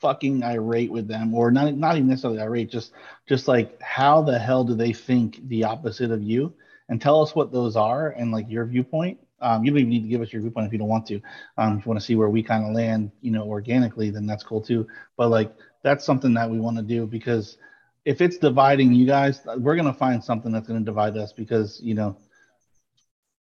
[0.00, 2.92] fucking irate with them or not not even necessarily irate just
[3.28, 6.52] just like how the hell do they think the opposite of you?
[6.88, 10.02] And tell us what those are and like your viewpoint um, you don't even need
[10.02, 11.20] to give us your viewpoint if you don't want to.
[11.58, 14.26] Um, if you want to see where we kind of land you know organically then
[14.26, 14.86] that's cool too.
[15.16, 15.52] But like
[15.82, 17.58] that's something that we want to do because
[18.04, 21.32] if it's dividing you guys we're going to find something that's going to divide us
[21.32, 22.16] because you know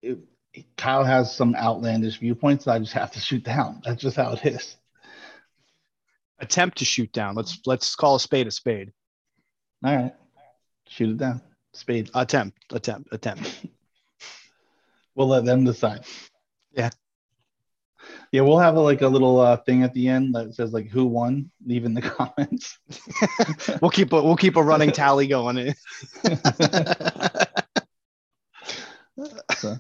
[0.03, 0.19] it,
[0.77, 3.83] kyle has some outlandish viewpoints that i just have to shoot down.
[3.85, 4.77] That's just how it is.
[6.39, 7.35] Attempt to shoot down.
[7.35, 8.93] Let's let's call a spade a spade.
[9.85, 10.15] All right.
[10.89, 11.41] Shoot it down.
[11.73, 12.11] Spade.
[12.15, 13.67] Attempt attempt attempt
[15.17, 16.05] we'll let them decide.
[16.73, 16.91] Yeah.
[18.31, 20.89] yeah we'll have a, like a little uh, thing at the end that says like
[20.89, 21.51] who won?
[21.67, 22.79] Leave in the comments.
[23.83, 25.75] We'll keep a we'll keep a running tally going.
[29.57, 29.79] So,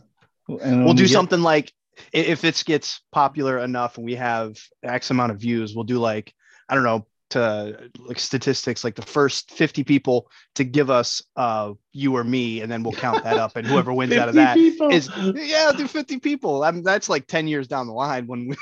[0.62, 1.70] and we'll do we get- something like
[2.12, 6.32] if it gets popular enough and we have x amount of views we'll do like
[6.68, 11.72] i don't know to like statistics like the first 50 people to give us uh
[11.92, 14.44] you or me and then we'll count that up and whoever wins out of 50
[14.44, 14.90] that people.
[14.90, 16.62] is yeah do 50 people.
[16.62, 18.56] I mean, that's like 10 years down the line when we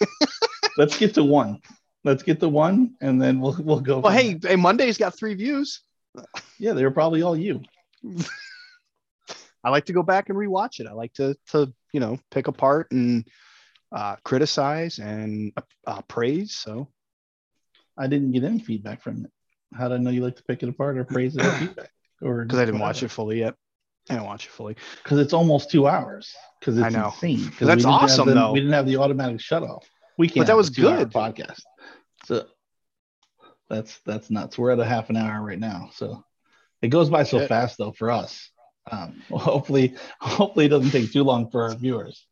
[0.78, 1.60] let's get to one.
[2.04, 5.34] Let's get to one and then we'll we'll go well hey, hey monday's got three
[5.34, 5.80] views.
[6.58, 7.62] Yeah they were probably all you.
[9.62, 10.86] I like to go back and rewatch it.
[10.86, 13.28] I like to to you know pick apart and
[13.92, 15.52] uh criticize and
[15.86, 16.88] uh, praise so
[17.98, 19.30] i didn't get any feedback from it
[19.76, 21.90] how did i know you like to pick it apart or praise it or feedback
[22.22, 23.54] or because i didn't watch it fully yet
[24.10, 24.74] I didn't watch it fully.
[25.02, 26.34] because it's almost two hours.
[26.58, 27.08] Because it's I know.
[27.08, 27.40] insane.
[27.50, 28.52] 'Cause That's we didn't have awesome, the- though.
[28.52, 29.86] We didn't have the automatic shut off.
[30.16, 30.46] We can't.
[30.46, 31.10] that was good.
[31.10, 31.60] podcast.
[32.24, 32.46] So
[33.68, 34.56] that's that's nuts.
[34.56, 36.24] We're at a half an hour right now, so
[36.80, 37.48] it goes by so Shit.
[37.50, 38.50] fast though for us.
[38.90, 42.26] Um, well, hopefully, hopefully it doesn't take too long for our viewers,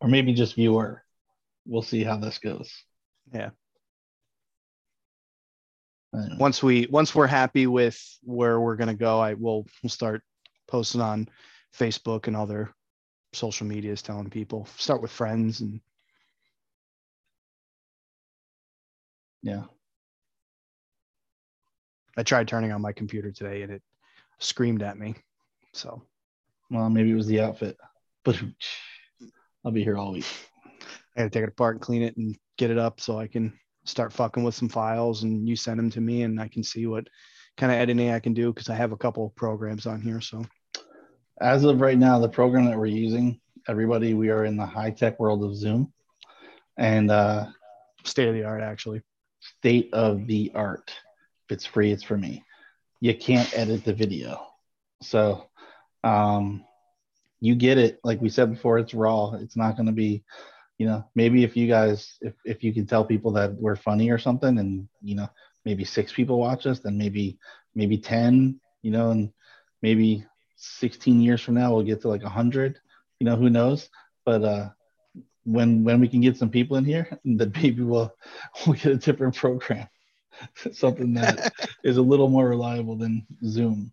[0.00, 1.02] or maybe just viewer.
[1.66, 2.70] We'll see how this goes.
[3.34, 3.50] Yeah.
[6.38, 10.22] Once we once we're happy with where we're gonna go, I will we'll start
[10.66, 11.28] posting on
[11.76, 12.74] Facebook and other
[13.32, 14.66] social medias, telling people.
[14.76, 15.80] Start with friends and
[19.42, 19.64] Yeah.
[22.16, 23.82] I tried turning on my computer today and it
[24.38, 25.14] screamed at me.
[25.72, 26.02] So
[26.70, 27.76] Well, maybe it was the outfit,
[28.24, 28.40] but
[29.64, 30.26] I'll be here all week.
[31.14, 33.52] I gotta take it apart and clean it and get it up so I can
[33.86, 36.86] start fucking with some files and you send them to me and I can see
[36.86, 37.08] what
[37.56, 40.20] kind of editing I can do because I have a couple of programs on here.
[40.20, 40.44] So
[41.40, 44.90] As of right now, the program that we're using, everybody, we are in the high
[44.90, 45.92] tech world of Zoom,
[46.76, 47.46] and uh,
[48.04, 49.02] state of the art actually.
[49.40, 50.92] state of the art.
[51.48, 52.44] If it's free, it's for me.
[53.00, 54.46] You can't edit the video.
[55.02, 55.48] So
[56.02, 56.64] um,
[57.40, 58.00] you get it.
[58.02, 59.34] Like we said before, it's raw.
[59.34, 60.24] It's not going to be,
[60.78, 64.10] you know, maybe if you guys, if, if you can tell people that we're funny
[64.10, 65.28] or something and, you know,
[65.64, 67.38] maybe six people watch us, then maybe,
[67.74, 69.32] maybe 10, you know, and
[69.82, 70.24] maybe
[70.56, 72.78] 16 years from now, we'll get to like 100,
[73.20, 73.88] you know, who knows?
[74.24, 74.68] But, uh,
[75.46, 78.12] when when we can get some people in here, then maybe we'll
[78.66, 79.88] we'll get a different program,
[80.72, 81.52] something that
[81.84, 83.92] is a little more reliable than Zoom.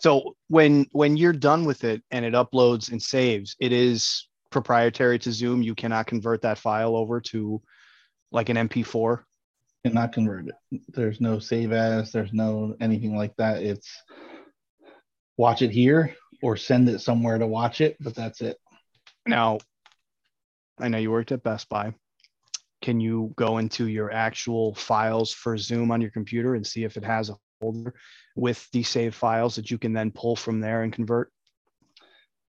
[0.00, 5.18] So when when you're done with it and it uploads and saves, it is proprietary
[5.20, 5.62] to Zoom.
[5.62, 7.60] You cannot convert that file over to
[8.30, 9.22] like an MP4.
[9.84, 10.80] Cannot convert it.
[10.88, 12.12] There's no save as.
[12.12, 13.62] There's no anything like that.
[13.62, 13.90] It's
[15.36, 18.56] watch it here or send it somewhere to watch it, but that's it.
[19.26, 19.58] Now,
[20.78, 21.94] I know you worked at Best Buy.
[22.82, 26.96] Can you go into your actual files for Zoom on your computer and see if
[26.96, 27.94] it has a folder
[28.36, 31.32] with the saved files that you can then pull from there and convert?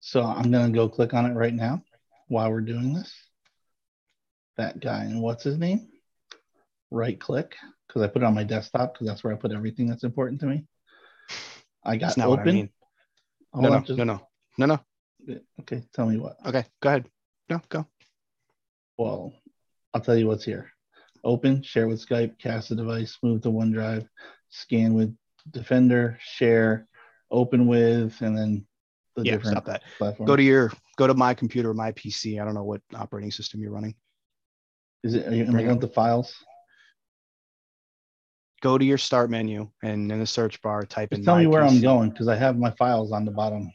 [0.00, 1.82] So I'm gonna go click on it right now
[2.28, 3.12] while we're doing this.
[4.56, 5.88] That guy and what's his name?
[6.90, 9.86] Right click because I put it on my desktop because that's where I put everything
[9.88, 10.66] that's important to me.
[11.84, 12.38] I got That's not open.
[12.44, 12.70] what I mean.
[13.52, 14.20] Hold No, no, just- no, no,
[14.58, 14.80] no, no.
[15.60, 16.36] Okay, tell me what.
[16.46, 17.08] Okay, go ahead.
[17.48, 17.86] No, go.
[18.96, 19.32] Well,
[19.92, 20.70] I'll tell you what's here.
[21.24, 24.06] Open, share with Skype, cast the device, move to OneDrive,
[24.56, 25.14] scan with
[25.52, 26.88] Defender, share,
[27.30, 28.66] open with, and then
[29.14, 29.82] the Yeah, different stop that.
[29.98, 30.28] platforms.
[30.28, 32.40] Go to your go to my computer, my PC.
[32.40, 33.94] I don't know what operating system you're running.
[35.04, 35.26] Is it?
[35.26, 36.34] Are you, am I going to files?
[38.60, 41.18] Go to your start menu and in the search bar type in.
[41.18, 43.70] Just tell me where I'm going because I have my files on the bottom.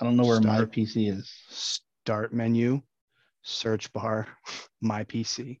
[0.00, 1.30] I don't know where my PC is.
[1.48, 2.82] Start menu,
[3.42, 4.26] search bar,
[4.80, 5.60] my PC.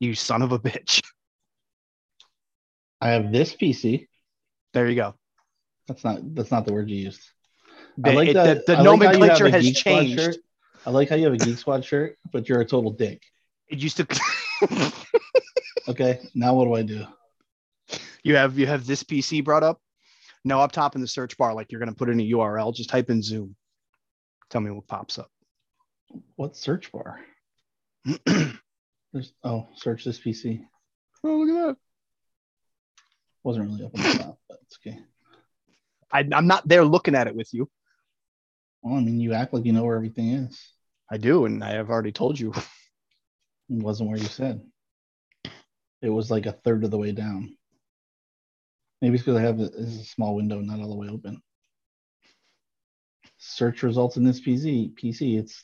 [0.00, 1.02] You son of a bitch.
[3.00, 4.08] I have this PC.
[4.74, 5.14] There you go.
[5.88, 7.22] That's not that's not the word you used.
[7.96, 8.66] The, I like it- that.
[8.66, 10.38] the, the I like how you have nomenclature a has changed.
[10.84, 13.22] I like how you have a Geek Squad shirt, but you're a total dick.
[13.68, 14.06] It used to.
[15.88, 17.04] Okay, now what do I do?
[18.22, 19.80] you have you have this PC brought up.
[20.44, 22.90] No, up top in the search bar, like you're gonna put in a URL, just
[22.90, 23.56] type in Zoom.
[24.50, 25.30] Tell me what pops up.
[26.36, 27.20] What search bar?
[29.12, 30.64] There's oh, search this PC.
[31.24, 31.76] Oh, look at that.
[33.42, 34.98] Wasn't really up on the top, but it's okay.
[36.12, 37.68] I, I'm not there looking at it with you.
[38.82, 40.60] Well, I mean, you act like you know where everything is.
[41.10, 42.52] I do, and I have already told you.
[43.72, 44.60] It wasn't where you said.
[46.02, 47.56] It was like a third of the way down.
[49.00, 51.40] Maybe it's because I have a, a small window, not all the way open.
[53.38, 54.92] Search results in this PC.
[54.94, 55.62] PC, it's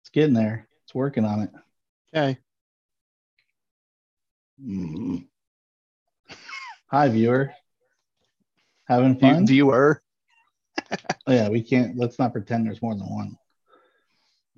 [0.00, 0.66] it's getting there.
[0.84, 1.50] It's working on it.
[2.14, 2.38] Okay.
[4.62, 5.26] Mhm.
[6.90, 7.52] Hi, viewer.
[8.86, 9.46] Having fun?
[9.46, 10.02] viewer.
[11.26, 11.96] Oh, yeah, we can't.
[11.96, 13.38] Let's not pretend there's more than one.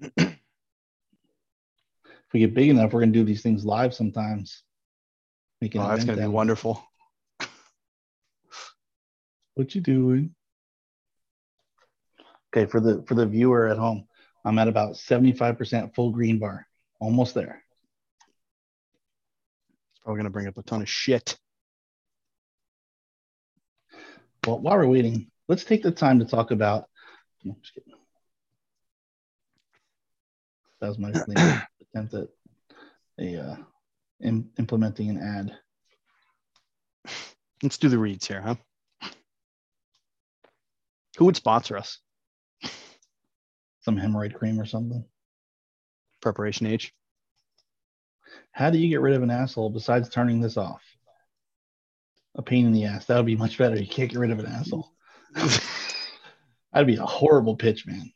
[0.16, 0.38] if
[2.32, 4.62] we get big enough, we're gonna do these things live sometimes.
[5.61, 6.34] Make an Oh, that's gonna be out of it.
[6.34, 6.82] wonderful.
[9.55, 10.34] What you doing?
[12.53, 14.07] Okay, for the for the viewer at home,
[14.44, 16.66] I'm at about 75% full green bar.
[17.01, 17.62] Almost there.
[20.07, 21.36] Probably gonna bring up a ton of shit.
[24.46, 26.84] Well, while we're waiting, let's take the time to talk about.
[27.42, 27.92] No, just kidding.
[30.80, 31.09] That was my
[31.80, 32.28] attempt at
[33.18, 33.57] a uh,
[34.22, 37.12] im- implementing an ad.
[37.64, 38.54] Let's do the reads here, huh?
[41.18, 41.98] Who would sponsor us?
[43.80, 45.04] Some hemorrhoid cream or something.
[46.22, 46.92] Preparation H.
[48.57, 50.80] How do you get rid of an asshole besides turning this off?
[52.36, 53.04] A pain in the ass.
[53.04, 53.76] That would be much better.
[53.76, 54.90] You can't get rid of an asshole.
[56.72, 58.11] That'd be a horrible pitch, man.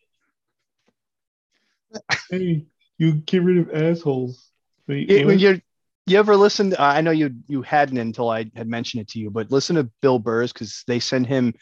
[2.31, 2.65] hey,
[2.97, 4.51] you get rid of assholes.
[4.89, 5.41] It- when what?
[5.41, 5.61] you
[6.07, 6.75] you ever listened?
[6.79, 9.91] I know you you hadn't until I had mentioned it to you, but listen to
[10.01, 11.53] Bill Burrs because they send him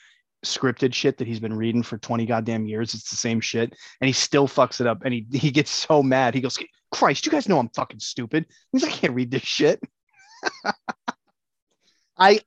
[0.44, 2.94] scripted shit that he's been reading for 20 goddamn years.
[2.94, 5.02] It's the same shit, and he still fucks it up.
[5.04, 6.34] And he he gets so mad.
[6.34, 6.58] He goes,
[6.90, 9.80] "Christ, you guys know I'm fucking stupid." He's like, "I can't read this shit."
[12.18, 12.40] I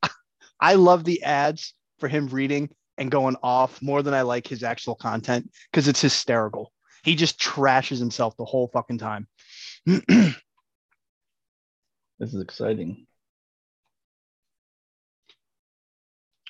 [0.60, 4.64] I love the ads for him reading and going off more than I like his
[4.64, 6.72] actual content because it's hysterical.
[7.04, 9.28] He just trashes himself the whole fucking time.
[12.22, 13.08] This is exciting.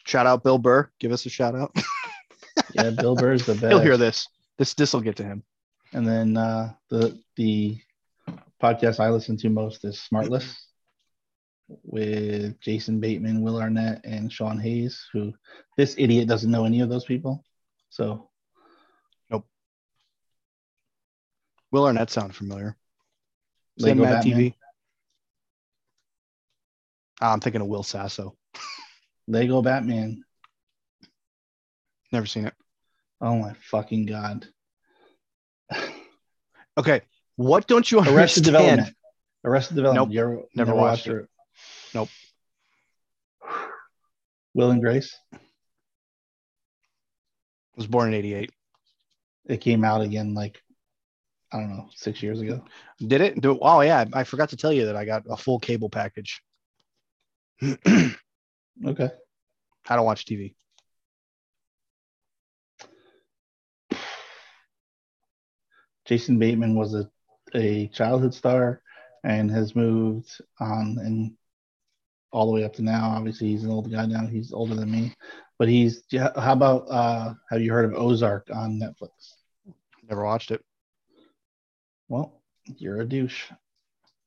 [0.05, 0.89] Shout out Bill Burr.
[0.99, 1.75] Give us a shout out.
[2.73, 3.67] Yeah, Bill Burr's the best.
[3.67, 4.27] He'll hear this.
[4.57, 5.43] This this will get to him.
[5.93, 7.77] And then uh, the the
[8.61, 10.53] podcast I listen to most is Smartless
[11.83, 15.07] with Jason Bateman, Will Arnett, and Sean Hayes.
[15.13, 15.33] Who
[15.77, 17.43] this idiot doesn't know any of those people.
[17.89, 18.29] So
[19.29, 19.45] nope.
[21.71, 22.75] Will Arnett sound familiar.
[23.77, 24.33] Lego Batman.
[24.33, 24.53] TV?
[27.21, 28.35] Ah, I'm thinking of Will Sasso.
[29.31, 30.25] Lego Batman.
[32.11, 32.53] Never seen it.
[33.21, 34.45] Oh my fucking god.
[36.77, 37.01] Okay,
[37.37, 38.19] what don't you understand?
[38.19, 38.95] Arrested Development.
[39.45, 40.09] Arrested Development.
[40.09, 40.13] Nope.
[40.13, 41.27] You ever, Never watched it.
[41.93, 42.09] Nope.
[44.53, 45.15] Will and Grace.
[47.77, 48.51] Was born in '88.
[49.45, 50.61] It came out again like
[51.53, 52.65] I don't know six years ago.
[52.99, 53.39] Did it?
[53.39, 56.41] Do, oh yeah, I forgot to tell you that I got a full cable package.
[58.83, 59.09] Okay.
[59.83, 60.55] How to watch TV.
[66.05, 67.09] Jason Bateman was a,
[67.53, 68.81] a childhood star
[69.23, 70.29] and has moved
[70.59, 71.33] on and
[72.31, 73.11] all the way up to now.
[73.11, 74.25] Obviously, he's an old guy now.
[74.25, 75.13] He's older than me,
[75.59, 76.03] but he's.
[76.11, 79.09] Yeah, how about uh, have you heard of Ozark on Netflix?
[80.09, 80.63] Never watched it.
[82.07, 82.41] Well,
[82.77, 83.51] you're a douche.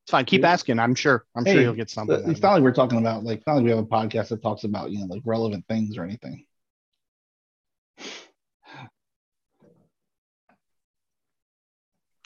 [0.04, 0.26] It's fine.
[0.26, 0.78] Keep asking.
[0.78, 1.24] I'm sure.
[1.34, 2.30] I'm Hey, sure you'll get something.
[2.30, 4.64] It's not like we're talking about like not like we have a podcast that talks
[4.64, 6.44] about you know like relevant things or anything.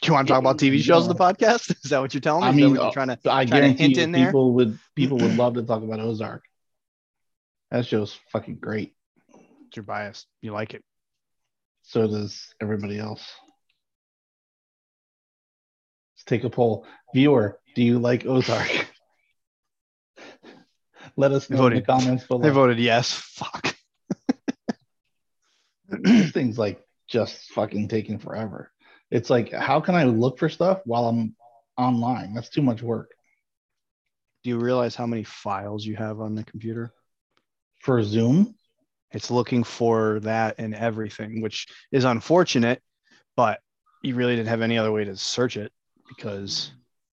[0.01, 1.70] Do you want to talk about TV shows on the podcast?
[1.85, 2.49] Is that what you're telling me?
[2.49, 3.18] I mean, you're trying to.
[3.31, 4.26] I Trying to hint you in there?
[4.26, 6.43] people would people would love to talk about Ozark.
[7.70, 8.95] That show's fucking great.
[9.74, 10.26] You're biased.
[10.41, 10.83] You like it.
[11.83, 13.24] So does everybody else.
[16.19, 16.85] Let's take a poll.
[17.14, 18.69] Viewer, do you like Ozark?
[21.16, 21.87] Let us know in the Voted.
[21.87, 22.51] comments They below.
[22.53, 23.12] voted yes.
[23.12, 23.77] Fuck.
[26.03, 28.71] this thing's like just fucking taking forever.
[29.11, 31.35] It's like, how can I look for stuff while I'm
[31.77, 32.35] online?
[32.35, 33.11] That's too much work.
[34.45, 36.93] Do you realize how many files you have on the computer?
[37.81, 38.55] For Zoom,
[39.12, 42.83] It's looking for that and everything, which is unfortunate,
[43.37, 43.61] but
[44.03, 45.73] you really didn't have any other way to search it
[46.09, 46.73] because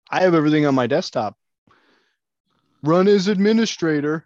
[0.10, 1.38] I have everything on my desktop.
[2.84, 4.26] Run as administrator.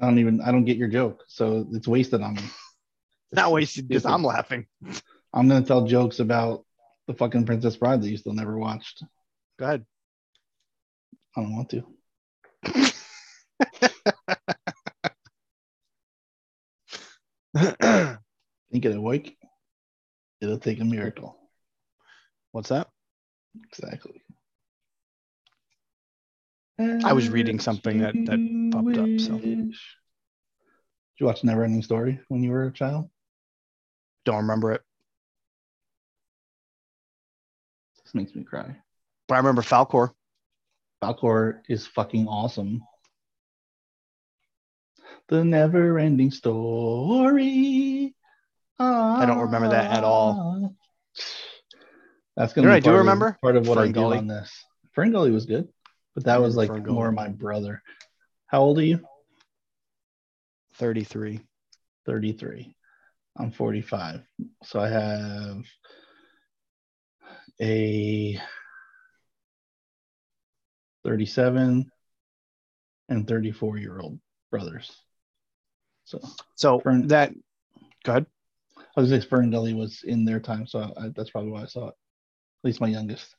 [0.00, 2.42] I don't even I don't get your joke, so it's wasted on me.
[3.32, 4.66] Not wasted because I'm laughing.
[5.34, 6.64] I'm gonna tell jokes about
[7.06, 9.02] the fucking Princess Bride that you still never watched.
[9.58, 9.84] Go ahead.
[11.36, 11.84] I don't want to.
[18.70, 19.36] Think it awake.
[20.40, 21.36] It'll take a miracle.
[22.52, 22.88] What's that?
[23.56, 24.22] Exactly.
[26.78, 28.40] I was reading something that- that
[28.72, 29.38] popped up, so.
[29.38, 29.74] Did
[31.18, 33.10] you watch Never Ending Story when you were a child?
[34.24, 34.82] Don't remember it.
[38.04, 38.76] This makes me cry.
[39.26, 40.14] But I remember Falkor.
[41.02, 42.82] Falkor is fucking awesome.
[45.28, 48.14] The never ending story.
[48.78, 50.38] I don't remember that at all.
[50.38, 50.68] Ah,
[52.38, 53.38] That's You gonna know be I do part of- remember?
[53.42, 54.64] part of what I do on this.
[54.96, 55.68] Ferngully was good,
[56.14, 56.86] but that was like Ferngully.
[56.86, 57.82] more my brother.
[58.46, 59.04] How old are you?
[60.74, 61.40] 33.
[62.06, 62.72] 33.
[63.36, 64.22] I'm 45.
[64.62, 65.64] So I have
[67.60, 68.40] a
[71.02, 71.90] 37
[73.08, 74.20] and 34 year old
[74.52, 74.96] brothers.
[76.04, 76.20] So
[76.54, 77.32] So Fern- that,
[78.04, 78.26] go ahead.
[78.96, 81.66] I was just Fern Gully was in their time, so I, that's probably why I
[81.66, 81.94] saw it.
[82.60, 83.34] At least my youngest.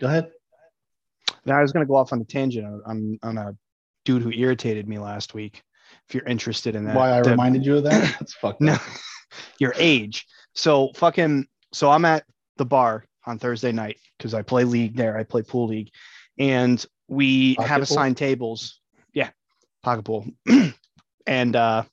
[0.00, 0.30] Go ahead.
[1.44, 3.56] Now I was gonna go off on a tangent on, on, on a
[4.04, 5.62] dude who irritated me last week.
[6.08, 8.16] If you're interested in that, Why I The- reminded you of that?
[8.18, 8.82] That's fucked no, up.
[9.58, 10.26] your age.
[10.54, 11.46] So fucking.
[11.72, 12.24] So I'm at
[12.56, 15.16] the bar on Thursday night because I play league there.
[15.16, 15.90] I play pool league,
[16.38, 17.82] and we Pocket have pool?
[17.84, 18.80] assigned tables.
[19.12, 19.30] Yeah,
[19.82, 20.26] pocket pool,
[21.26, 21.84] and uh,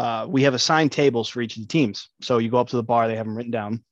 [0.00, 2.08] uh, we have assigned tables for each of the teams.
[2.22, 3.84] So you go up to the bar; they have them written down.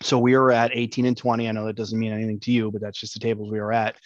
[0.00, 1.48] So we were at 18 and 20.
[1.48, 3.72] I know that doesn't mean anything to you, but that's just the tables we were
[3.72, 3.96] at.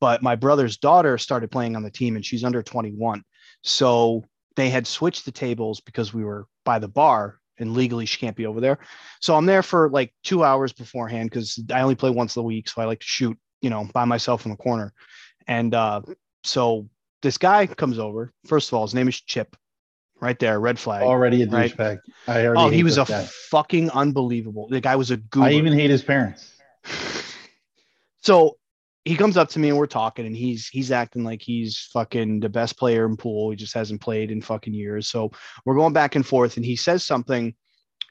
[0.00, 3.22] But my brother's daughter started playing on the team, and she's under 21.
[3.62, 4.24] So
[4.56, 8.36] they had switched the tables because we were by the bar and legally she can't
[8.36, 8.80] be over there.
[9.20, 12.68] So I'm there for like two hours beforehand because I only play once a week.
[12.68, 14.92] So I like to shoot, you know, by myself in the corner.
[15.46, 16.00] And uh,
[16.42, 16.88] so
[17.22, 18.32] this guy comes over.
[18.46, 19.56] First of all, his name is Chip,
[20.22, 21.02] right there, red flag.
[21.02, 21.70] Already a Right.
[21.76, 21.98] douchebag.
[22.28, 23.28] I already oh, he was a guy.
[23.50, 24.68] fucking unbelievable.
[24.70, 25.46] The guy was a goober.
[25.46, 26.54] I even hate his parents.
[28.22, 28.56] so
[29.04, 32.38] he comes up to me and we're talking and he's he's acting like he's fucking
[32.40, 35.30] the best player in pool he just hasn't played in fucking years so
[35.64, 37.54] we're going back and forth and he says something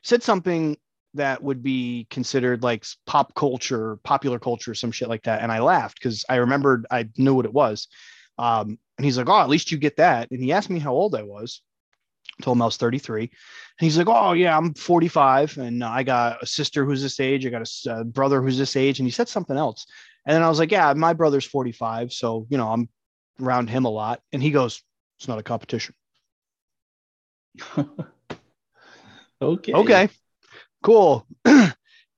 [0.03, 0.75] said something
[1.13, 5.59] that would be considered like pop culture popular culture some shit like that and i
[5.59, 7.87] laughed because i remembered i knew what it was
[8.37, 10.93] um, and he's like oh at least you get that and he asked me how
[10.93, 11.61] old i was
[12.41, 13.21] told him I was 33.
[13.21, 13.29] And
[13.79, 15.57] he's like, Oh, yeah, I'm 45.
[15.57, 17.45] And uh, I got a sister who's this age.
[17.45, 18.99] I got a a brother who's this age.
[18.99, 19.85] And he said something else.
[20.25, 22.13] And then I was like, Yeah, my brother's 45.
[22.13, 22.89] So, you know, I'm
[23.41, 24.21] around him a lot.
[24.31, 24.81] And he goes,
[25.19, 25.95] It's not a competition.
[29.41, 29.73] okay.
[29.73, 30.09] Okay,
[30.83, 31.27] cool.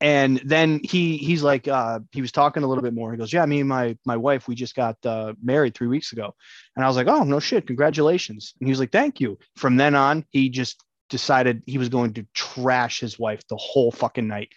[0.04, 3.14] and then he he's like, uh, he was talking a little bit more.
[3.14, 6.12] He goes, Yeah, me and my my wife, we just got uh, married three weeks
[6.12, 6.36] ago.
[6.76, 8.54] And I was like, Oh, no shit, congratulations.
[8.60, 9.39] And he was like, Thank you.
[9.56, 13.93] From then on, he just decided he was going to trash his wife the whole
[13.93, 14.49] fucking night.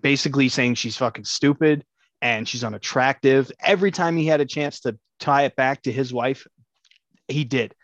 [0.00, 1.84] Basically saying she's fucking stupid
[2.22, 3.52] and she's unattractive.
[3.60, 6.46] Every time he had a chance to tie it back to his wife,
[7.28, 7.74] he did.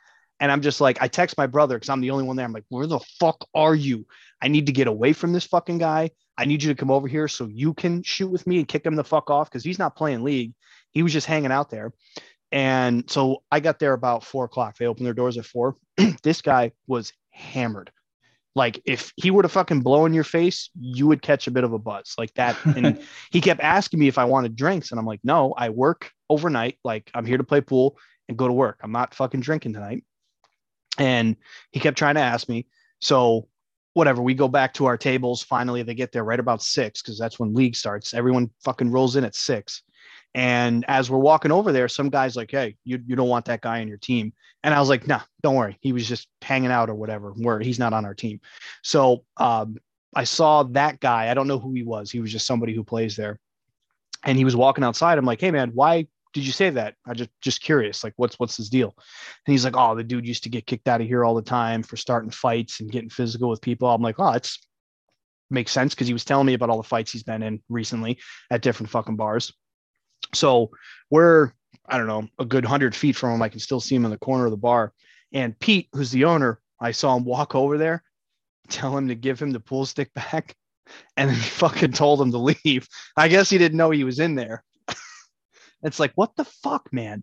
[0.40, 2.46] And I'm just like, I text my brother because I'm the only one there.
[2.46, 4.06] I'm like, where the fuck are you?
[4.40, 6.12] I need to get away from this fucking guy.
[6.40, 8.86] I need you to come over here so you can shoot with me and kick
[8.86, 10.54] him the fuck off because he's not playing league.
[10.90, 11.92] He was just hanging out there.
[12.50, 14.78] And so I got there about four o'clock.
[14.78, 15.76] They opened their doors at four.
[16.22, 17.90] this guy was hammered.
[18.54, 21.62] Like if he were to fucking blow in your face, you would catch a bit
[21.62, 22.56] of a buzz like that.
[22.64, 22.98] And
[23.30, 24.92] he kept asking me if I wanted drinks.
[24.92, 26.78] And I'm like, no, I work overnight.
[26.82, 27.98] Like I'm here to play pool
[28.30, 28.80] and go to work.
[28.82, 30.04] I'm not fucking drinking tonight.
[30.96, 31.36] And
[31.70, 32.66] he kept trying to ask me.
[33.02, 33.49] So
[33.94, 35.42] whatever, we go back to our tables.
[35.42, 38.14] Finally, they get there right about six because that's when league starts.
[38.14, 39.82] Everyone fucking rolls in at six.
[40.34, 43.62] And as we're walking over there, some guy's like, Hey, you, you don't want that
[43.62, 44.32] guy on your team.
[44.62, 45.76] And I was like, Nah, don't worry.
[45.80, 48.40] He was just hanging out or whatever, where he's not on our team.
[48.82, 49.76] So um,
[50.14, 51.30] I saw that guy.
[51.30, 52.10] I don't know who he was.
[52.10, 53.40] He was just somebody who plays there.
[54.24, 55.18] And he was walking outside.
[55.18, 56.94] I'm like, Hey, man, why did you say that?
[57.06, 58.94] I just just curious, like what's what's his deal?
[59.46, 61.42] And he's like, oh, the dude used to get kicked out of here all the
[61.42, 63.88] time for starting fights and getting physical with people.
[63.88, 64.58] I'm like, oh, it's
[65.50, 68.18] makes sense because he was telling me about all the fights he's been in recently
[68.50, 69.52] at different fucking bars.
[70.34, 70.70] So
[71.10, 71.52] we're
[71.86, 73.42] I don't know a good hundred feet from him.
[73.42, 74.92] I can still see him in the corner of the bar.
[75.32, 78.02] And Pete, who's the owner, I saw him walk over there,
[78.68, 80.54] tell him to give him the pool stick back,
[81.16, 82.88] and then he fucking told him to leave.
[83.16, 84.64] I guess he didn't know he was in there.
[85.82, 87.22] It's like, what the fuck, man?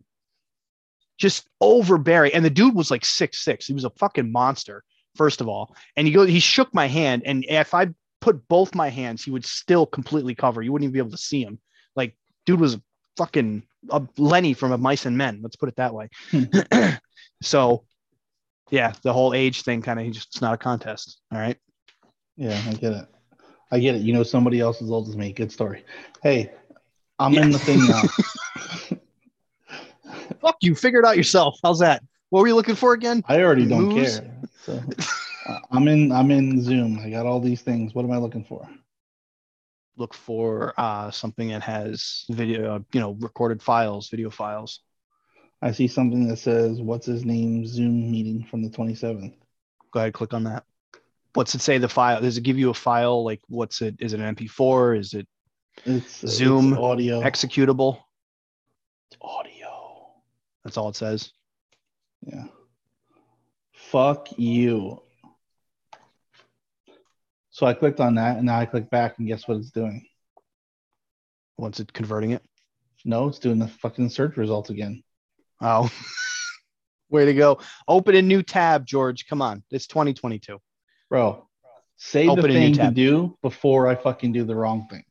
[1.17, 2.33] Just overbearing.
[2.33, 3.65] And the dude was like six six.
[3.65, 4.83] He was a fucking monster,
[5.15, 5.75] first of all.
[5.95, 7.87] And he go, he shook my hand, and if I
[8.21, 10.61] put both my hands, he would still completely cover.
[10.61, 11.59] You wouldn't even be able to see him.
[11.95, 12.77] Like, dude was
[13.15, 15.39] fucking a Lenny from a Mice and Men.
[15.41, 16.09] Let's put it that way.
[17.41, 17.83] so,
[18.69, 21.19] yeah, the whole age thing kind of just it's not a contest.
[21.31, 21.57] All right.
[22.35, 23.05] Yeah, I get it.
[23.71, 24.01] I get it.
[24.01, 25.33] You know somebody else as old as me.
[25.33, 25.83] Good story.
[26.21, 26.51] Hey,
[27.19, 27.41] I'm Yeah.
[27.41, 28.03] in the thing now.
[30.41, 30.75] Fuck you.
[30.75, 31.59] Figure it out yourself.
[31.63, 32.03] How's that?
[32.29, 33.23] What were you looking for again?
[33.27, 34.19] I already don't Moves?
[34.19, 34.37] care.
[34.65, 34.83] So
[35.45, 36.99] uh, I'm in I'm in Zoom.
[36.99, 37.93] I got all these things.
[37.95, 38.67] What am I looking for?
[39.99, 44.81] look for uh, something that has video, uh, you know, recorded files, video files.
[45.59, 49.33] I see something that says what's his name Zoom meeting from the 27th.
[49.91, 50.65] Go ahead, click on that.
[51.33, 51.79] What's it say?
[51.79, 52.21] The file?
[52.21, 53.23] Does it give you a file?
[53.25, 53.95] Like, what's it?
[53.97, 54.99] Is it an MP4?
[54.99, 55.27] Is it
[55.85, 57.21] It's uh, it's Zoom audio.
[57.21, 57.99] executable?
[59.21, 60.07] audio.
[60.63, 61.31] That's all it says.
[62.21, 62.45] Yeah.
[63.73, 65.01] Fuck you.
[67.51, 70.05] So I clicked on that and now I click back and guess what it's doing?
[71.57, 72.43] Once it converting it.
[73.05, 75.01] No, it's doing the fucking search results again.
[75.61, 75.89] Oh,
[77.09, 77.59] way to go!
[77.87, 79.25] Open a new tab, George.
[79.27, 80.59] Come on, it's 2022.
[81.09, 81.47] Bro,
[81.95, 85.03] say Open a the new thing to do before I fucking do the wrong thing.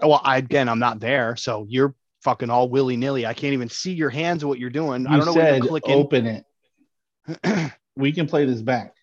[0.00, 3.26] Well, I again, I'm not there, so you're fucking all willy nilly.
[3.26, 5.02] I can't even see your hands and what you're doing.
[5.02, 5.94] You I don't know what said you're clicking.
[5.94, 7.72] open it.
[7.96, 8.94] we can play this back.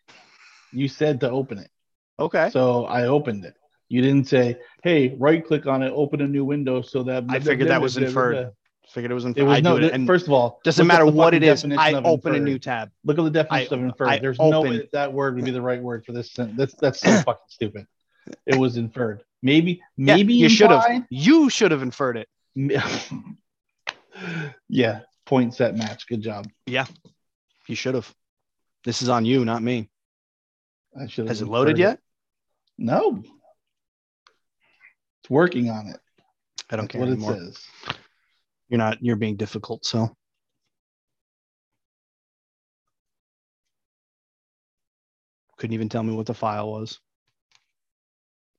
[0.71, 1.69] You said to open it.
[2.19, 2.49] okay.
[2.51, 3.55] So I opened it.
[3.87, 7.39] You didn't say, hey, right click on it, open a new window so that I
[7.39, 8.51] figured that was inferred.
[8.89, 9.45] Figured it was It inferred.
[9.47, 11.65] was I no it, and first of all, doesn't matter what it is.
[11.65, 12.91] I open a new tab.
[13.03, 14.07] Look at the definition I- of inferred.
[14.07, 16.57] I There's no way that, that word would be the right word for this sentence.
[16.57, 17.87] That's that's so fucking stupid.
[18.45, 19.23] It was inferred.
[19.45, 21.05] Maybe Yeah, maybe you should have.
[21.11, 22.27] You should have inferred it.
[24.67, 26.07] yeah, point set match.
[26.07, 26.47] Good job.
[26.65, 26.87] Yeah,
[27.67, 28.11] you should have.
[28.85, 29.87] This is on you, not me.
[30.99, 31.27] I should.
[31.27, 31.99] Has it loaded yet?
[32.79, 33.21] No.
[35.21, 35.99] It's working on it.
[36.71, 37.33] I don't That's care what anymore.
[37.33, 37.63] it says.
[38.67, 38.97] You're not.
[39.03, 39.85] You're being difficult.
[39.85, 40.11] So
[45.57, 46.99] couldn't even tell me what the file was.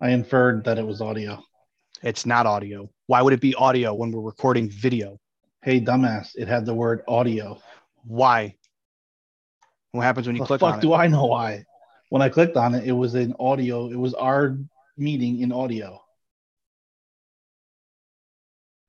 [0.00, 1.42] I inferred that it was audio.
[2.02, 2.90] It's not audio.
[3.06, 5.18] Why would it be audio when we're recording video?
[5.62, 6.30] Hey, dumbass!
[6.34, 7.60] It had the word audio.
[8.04, 8.56] Why?
[9.92, 10.76] What happens when you click on it?
[10.76, 11.06] The click fuck on do it?
[11.06, 11.64] I know why?
[12.10, 13.90] When I clicked on it, it was in audio.
[13.90, 14.58] It was our
[14.96, 16.02] meeting in audio.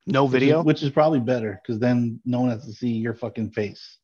[0.06, 0.62] No which is- video.
[0.62, 3.98] which is probably better because then no one has to see your fucking face.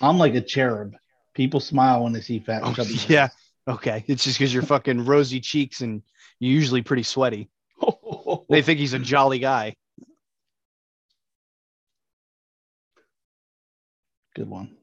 [0.00, 0.94] I'm like a cherub.
[1.34, 2.62] People smile when they see fat.
[2.64, 3.28] Oh, chubby yeah.
[3.68, 4.04] Okay.
[4.08, 6.02] It's just because you're fucking rosy cheeks and
[6.38, 7.50] you're usually pretty sweaty.
[8.48, 9.74] They think he's a jolly guy.
[14.34, 14.76] Good one.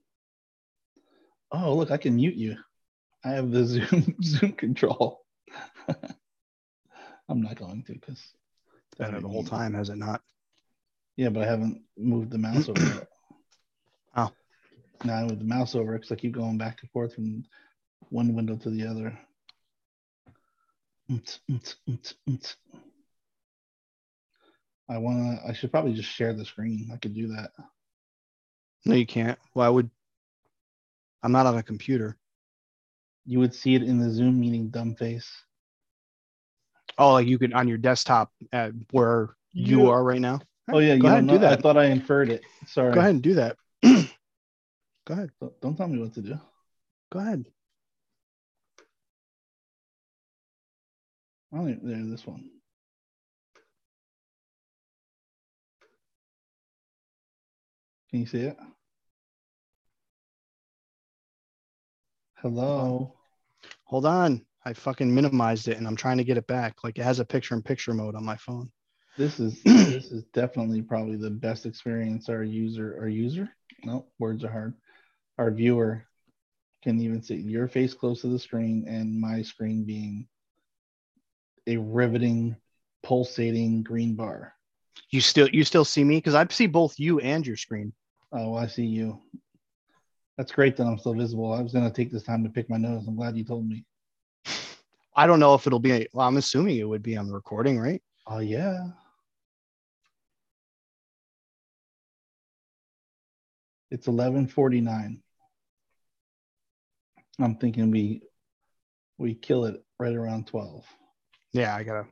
[1.51, 2.57] Oh, look, I can mute you.
[3.23, 5.21] I have the Zoom Zoom control.
[7.29, 8.21] I'm not going to because
[8.97, 10.21] Better the whole time, has it not?
[11.17, 13.07] Yeah, but I haven't moved the mouse over.
[14.19, 14.31] Oh.
[15.03, 17.43] Now I move the mouse over because I keep going back and forth from
[18.09, 19.17] one window to the other.
[21.09, 22.55] Mt, mt, mt.
[24.89, 24.95] I.
[24.95, 26.89] I should probably just share the screen.
[26.93, 27.51] I could do that.
[28.85, 29.37] No, you can't.
[29.53, 29.89] Why would?
[31.23, 32.17] I'm not on a computer.
[33.25, 35.29] You would see it in the Zoom meeting, dumb face.
[36.97, 39.89] Oh, like you could on your desktop at where you Yeah.
[39.89, 40.39] are right now.
[40.71, 41.59] Oh yeah, you Go ahead and do that.
[41.59, 42.43] I thought I inferred it.
[42.67, 42.93] Sorry.
[42.93, 43.57] Go ahead and do that.
[43.83, 45.31] Go ahead.
[45.61, 46.39] Don't tell me what to do.
[47.11, 47.45] Go ahead.
[51.51, 52.49] I don't even, there, this one.
[58.09, 58.57] Can you see it?
[62.35, 63.13] Hello.
[63.85, 64.45] Hold on.
[64.63, 66.83] I fucking minimized it and I'm trying to get it back.
[66.83, 68.69] Like it has a picture in picture mode on my phone.
[69.17, 73.49] This is this is definitely probably the best experience our user our user.
[73.83, 74.73] No, words are hard.
[75.37, 76.05] Our viewer
[76.83, 80.27] can even see your face close to the screen and my screen being
[81.67, 82.55] a riveting,
[83.03, 84.53] pulsating green bar.
[85.09, 87.93] You still you still see me because I see both you and your screen.
[88.31, 89.21] Oh, I see you.
[90.37, 91.53] That's great that I'm still visible.
[91.53, 93.07] I was gonna take this time to pick my nose.
[93.07, 93.85] I'm glad you told me.
[95.15, 96.07] I don't know if it'll be.
[96.13, 98.01] Well, I'm assuming it would be on the recording, right?
[98.27, 98.87] Oh yeah.
[103.89, 105.21] It's 11:49.
[107.39, 108.21] I'm thinking we
[109.17, 110.85] we kill it right around 12.
[111.57, 112.05] Yeah, I gotta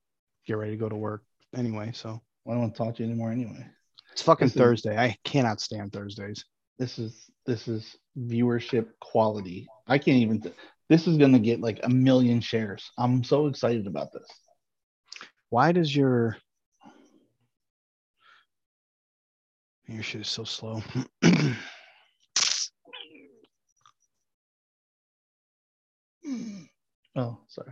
[0.47, 1.23] get ready to go to work
[1.55, 1.91] anyway.
[1.93, 3.63] So I don't want to talk to you anymore anyway.
[4.11, 4.97] it's fucking This is- Thursday.
[4.97, 6.43] I cannot stand Thursdays.
[6.79, 9.67] This is this is viewership quality.
[9.87, 10.41] I can't even.
[10.41, 10.55] Th-
[10.89, 12.91] this is gonna get like a million shares.
[12.97, 14.27] I'm so excited about this.
[15.49, 16.37] Why does your
[19.87, 20.81] your shit is so slow?
[27.17, 27.71] Oh, sorry.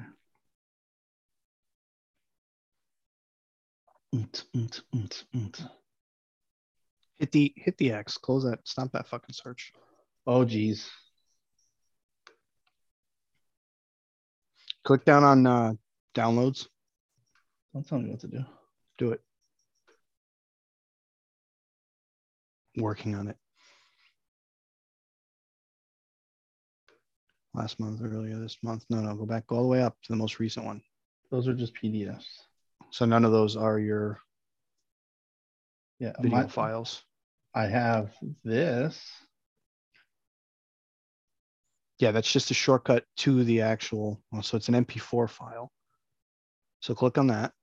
[4.13, 5.65] Unt, unt, unt, unt.
[7.15, 8.17] hit the hit the X.
[8.19, 8.59] Close that.
[8.63, 9.73] Stop that fucking search.
[10.27, 10.87] Oh, geez.
[14.83, 15.73] Click down on uh,
[16.13, 16.67] downloads.
[17.73, 18.45] Don't tell me what to do.
[18.99, 19.21] Do it.
[22.77, 23.37] Working on it.
[27.55, 28.85] Last month, earlier this month.
[28.89, 30.81] No, no, go back all the way up to the most recent one.
[31.31, 32.25] Those are just PDFs.
[32.93, 34.21] So none of those are your
[35.97, 37.03] Yeah, video my- files.
[37.55, 39.03] I have this.
[41.97, 44.21] Yeah, that's just a shortcut to the actual.
[44.43, 45.71] So it's an MP4 file.
[46.81, 47.55] So click on that.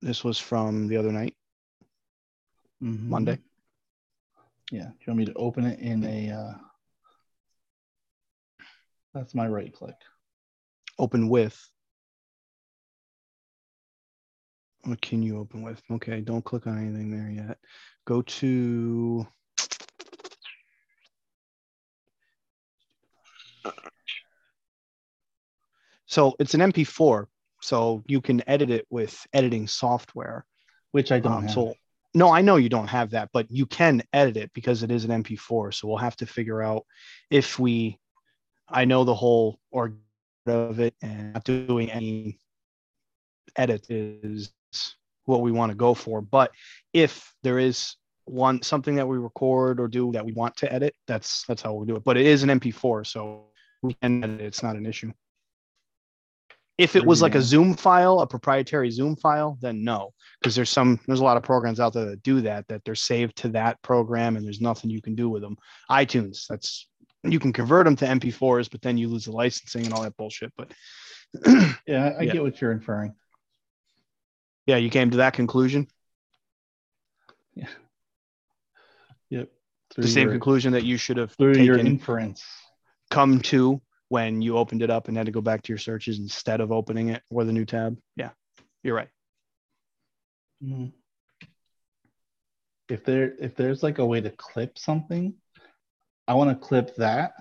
[0.00, 1.36] This was from the other night,
[2.82, 3.02] Mhm.
[3.06, 3.38] Monday.
[4.72, 4.88] Yeah.
[4.88, 6.30] Do you want me to open it in a?
[6.32, 6.58] Uh,
[9.14, 9.96] that's my right click.
[10.98, 11.70] Open with.
[14.84, 15.82] What can you open with?
[15.90, 17.58] Okay, don't click on anything there yet.
[18.06, 19.26] Go to
[26.10, 27.26] So it's an MP4,
[27.62, 30.44] so you can edit it with editing software.
[30.90, 31.74] which I don't Um, so
[32.14, 35.04] no, I know you don't have that, but you can edit it because it is
[35.04, 35.72] an MP4.
[35.72, 36.84] So we'll have to figure out
[37.30, 37.96] if we.
[38.68, 39.94] I know the whole org
[40.46, 42.38] of it and not doing any
[43.54, 44.52] edit is
[45.26, 46.20] what we want to go for.
[46.20, 46.50] But
[46.92, 50.94] if there is one something that we record or do that we want to edit,
[51.06, 52.04] that's that's how we'll do it.
[52.04, 53.46] But it is an MP4, so
[53.82, 54.44] we can edit it.
[54.46, 55.12] It's not an issue.
[56.78, 60.70] If it was like a Zoom file, a proprietary Zoom file, then no, because there's
[60.70, 63.48] some there's a lot of programs out there that do that that they're saved to
[63.50, 65.58] that program and there's nothing you can do with them.
[65.90, 66.88] iTunes, that's
[67.22, 70.16] you can convert them to MP4s, but then you lose the licensing and all that
[70.16, 70.54] bullshit.
[70.56, 70.72] But
[71.86, 72.32] yeah, I, I Yeah.
[72.32, 73.14] get what you're inferring.
[74.66, 75.88] Yeah, you came to that conclusion,
[77.54, 77.68] Yeah.
[79.30, 79.50] Yep.
[79.96, 82.44] the same your, conclusion that you should have through your inference.
[83.10, 86.18] come to when you opened it up and had to go back to your searches
[86.18, 87.96] instead of opening it with a new tab.
[88.16, 88.30] Yeah,
[88.82, 89.08] you're right.
[90.62, 90.92] Mhm.
[92.88, 95.34] If there if there's like a way to clip something,
[96.26, 97.32] I want to clip that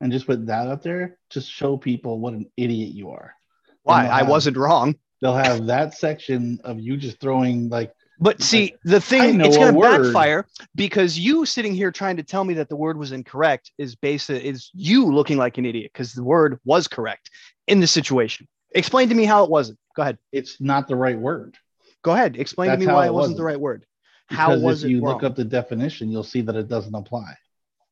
[0.00, 1.18] and just put that up there.
[1.30, 3.34] Just show people what an idiot you are.
[3.82, 4.06] Why?
[4.06, 4.96] I wasn't wrong.
[5.24, 9.74] They'll have that section of you just throwing like But see, the thing it's going
[9.74, 10.44] to backfire
[10.74, 14.28] because you sitting here trying to tell me that the word was incorrect is based
[14.28, 17.30] is you looking like an idiot because the word was correct
[17.66, 18.46] in the situation.
[18.74, 19.78] Explain to me how it wasn't.
[19.96, 20.18] Go ahead.
[20.30, 21.56] it's not the right word.
[22.02, 22.36] Go ahead.
[22.36, 23.54] Explain That's to me why it it wasn't the wasn't.
[23.54, 23.86] right word.
[24.26, 25.14] How Because was if it you wrong?
[25.14, 27.32] look up the definition, you'll see that it doesn't apply.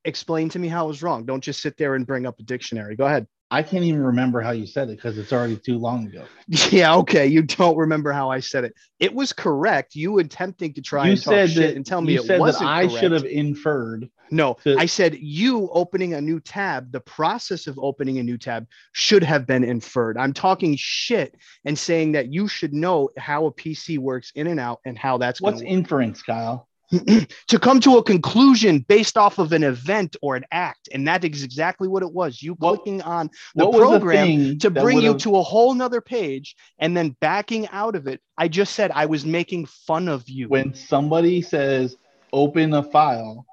[0.04, 1.24] Explain to me how it was wrong.
[1.24, 2.94] Don't just sit there and bring up a dictionary.
[2.94, 3.26] Go ahead.
[3.52, 6.24] I can't even remember how you said it because it's already too long ago.
[6.70, 7.26] Yeah, okay.
[7.26, 8.74] You don't remember how I said it.
[8.98, 9.94] It was correct.
[9.94, 12.70] You attempting to try you and talk shit and tell me you it said wasn't
[12.70, 13.00] I correct.
[13.00, 14.08] should have inferred.
[14.30, 18.38] No, to- I said you opening a new tab, the process of opening a new
[18.38, 20.16] tab should have been inferred.
[20.16, 21.36] I'm talking shit
[21.66, 25.18] and saying that you should know how a PC works in and out and how
[25.18, 26.68] that's What's inference, Kyle?
[27.48, 30.88] to come to a conclusion based off of an event or an act.
[30.92, 32.42] And that is exactly what it was.
[32.42, 36.00] You What- clicking on the the program thing to bring you to a whole nother
[36.02, 38.20] page and then backing out of it.
[38.36, 40.48] I just said I was making fun of you.
[40.48, 41.96] when somebody says
[42.32, 43.46] open a file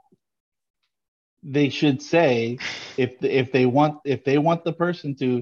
[1.44, 2.58] they should say
[2.98, 5.42] if if they want if they want the person to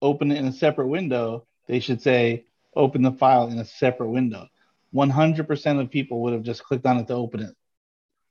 [0.00, 2.44] open it in a separate window they should say
[2.76, 4.46] open the file in a separate window
[4.94, 7.54] 100% of people would have just clicked on it to open it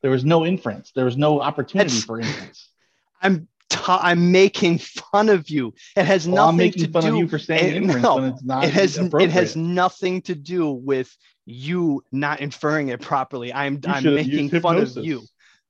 [0.02, 2.70] there was no inference there was no opportunity That's- for inference
[3.22, 5.74] I'm ta- I'm making fun of you.
[5.96, 7.10] It has well, i'm nothing making to fun do.
[7.10, 10.22] of you for saying it- inference no, when it's not it has it has nothing
[10.24, 13.54] to do with you not inferring it properly.
[13.54, 15.22] I'm You I'm making fun of you.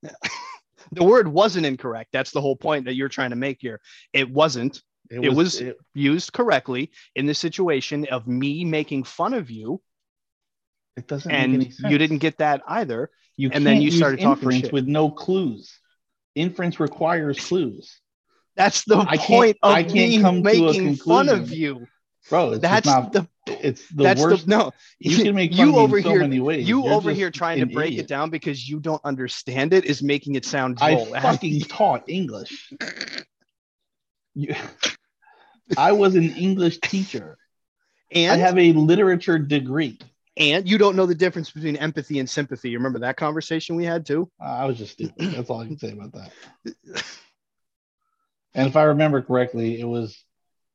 [0.91, 2.09] the word wasn't incorrect.
[2.11, 3.79] That's the whole point that you're trying to make here.
[4.13, 9.51] It wasn't it was- it- used correctly in the situation of me making fun of
[9.51, 9.81] you,
[10.97, 13.09] it doesn't and you didn't get that either.
[13.37, 15.77] You And then you started talking with no clues.
[16.35, 17.99] Inference requires clues,
[18.55, 21.87] That's the I point of I me come to a making fun of you.
[22.29, 22.51] bro.
[22.53, 23.11] It's That's not.
[23.11, 24.45] the It's the that's worst.
[24.45, 24.71] the no.
[24.99, 26.19] you can make fun you over so here.
[26.21, 26.67] many ways.
[26.67, 28.05] You You're over here trying to break idiot.
[28.05, 31.05] it down because you don't understand it is making it sound I droll.
[31.21, 32.71] fucking taught English.
[34.33, 34.55] You,
[35.77, 37.37] I was an English teacher.
[38.11, 39.99] and I have a literature degree.
[40.37, 42.69] And you don't know the difference between empathy and sympathy.
[42.69, 44.29] You remember that conversation we had too?
[44.41, 45.15] Uh, I was just stupid.
[45.35, 46.31] That's all I can say about that.
[48.53, 50.23] And if I remember correctly, it was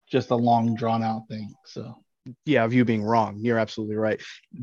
[0.08, 1.54] just a long, drawn out thing.
[1.64, 1.96] So
[2.44, 3.38] Yeah, of you being wrong.
[3.38, 4.20] You're absolutely right.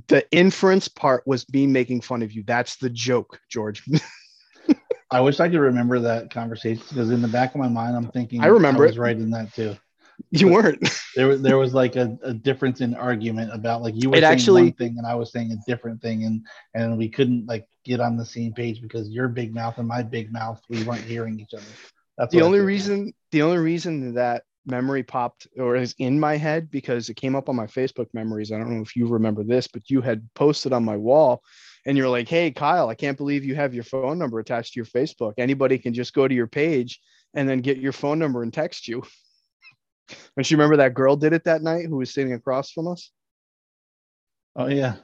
[0.07, 2.43] The inference part was me making fun of you.
[2.43, 3.83] That's the joke, George.
[5.11, 8.07] I wish I could remember that conversation because in the back of my mind, I'm
[8.09, 9.01] thinking I remember I was it.
[9.01, 9.75] right in that too.
[10.31, 10.79] You weren't.
[11.15, 14.21] There was there was like a, a difference in argument about like you were It
[14.21, 16.41] saying actually- one thing and I was saying a different thing and
[16.73, 20.01] and we couldn't like get on the same page because your big mouth and my
[20.01, 21.63] big mouth we weren't hearing each other.
[22.17, 26.71] That's the only reason the only reason that memory popped or is in my head
[26.71, 28.51] because it came up on my Facebook memories.
[28.51, 31.43] I don't know if you remember this, but you had posted on my wall
[31.85, 34.79] and you're like, Hey Kyle, I can't believe you have your phone number attached to
[34.79, 35.33] your Facebook.
[35.37, 36.99] Anybody can just go to your page
[37.35, 39.03] and then get your phone number and text you.
[40.09, 43.11] Don't you remember that girl did it that night who was sitting across from us?
[44.55, 44.95] Oh yeah.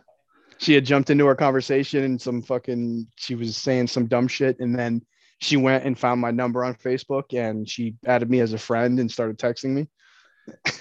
[0.57, 4.59] She had jumped into our conversation and some fucking she was saying some dumb shit
[4.59, 5.01] and then
[5.39, 8.99] she went and found my number on Facebook and she added me as a friend
[8.99, 9.87] and started texting me.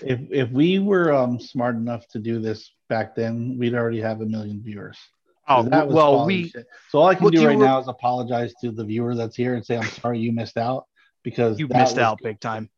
[0.03, 4.21] if if we were um smart enough to do this back then, we'd already have
[4.21, 4.99] a million viewers.
[5.47, 6.49] Oh that well, we.
[6.49, 6.67] Shit.
[6.91, 9.37] So all I can Well, do right were- now is apologize to the viewer that's
[9.37, 10.87] here and say I'm sorry you missed out
[11.23, 12.69] because you missed was- out big time.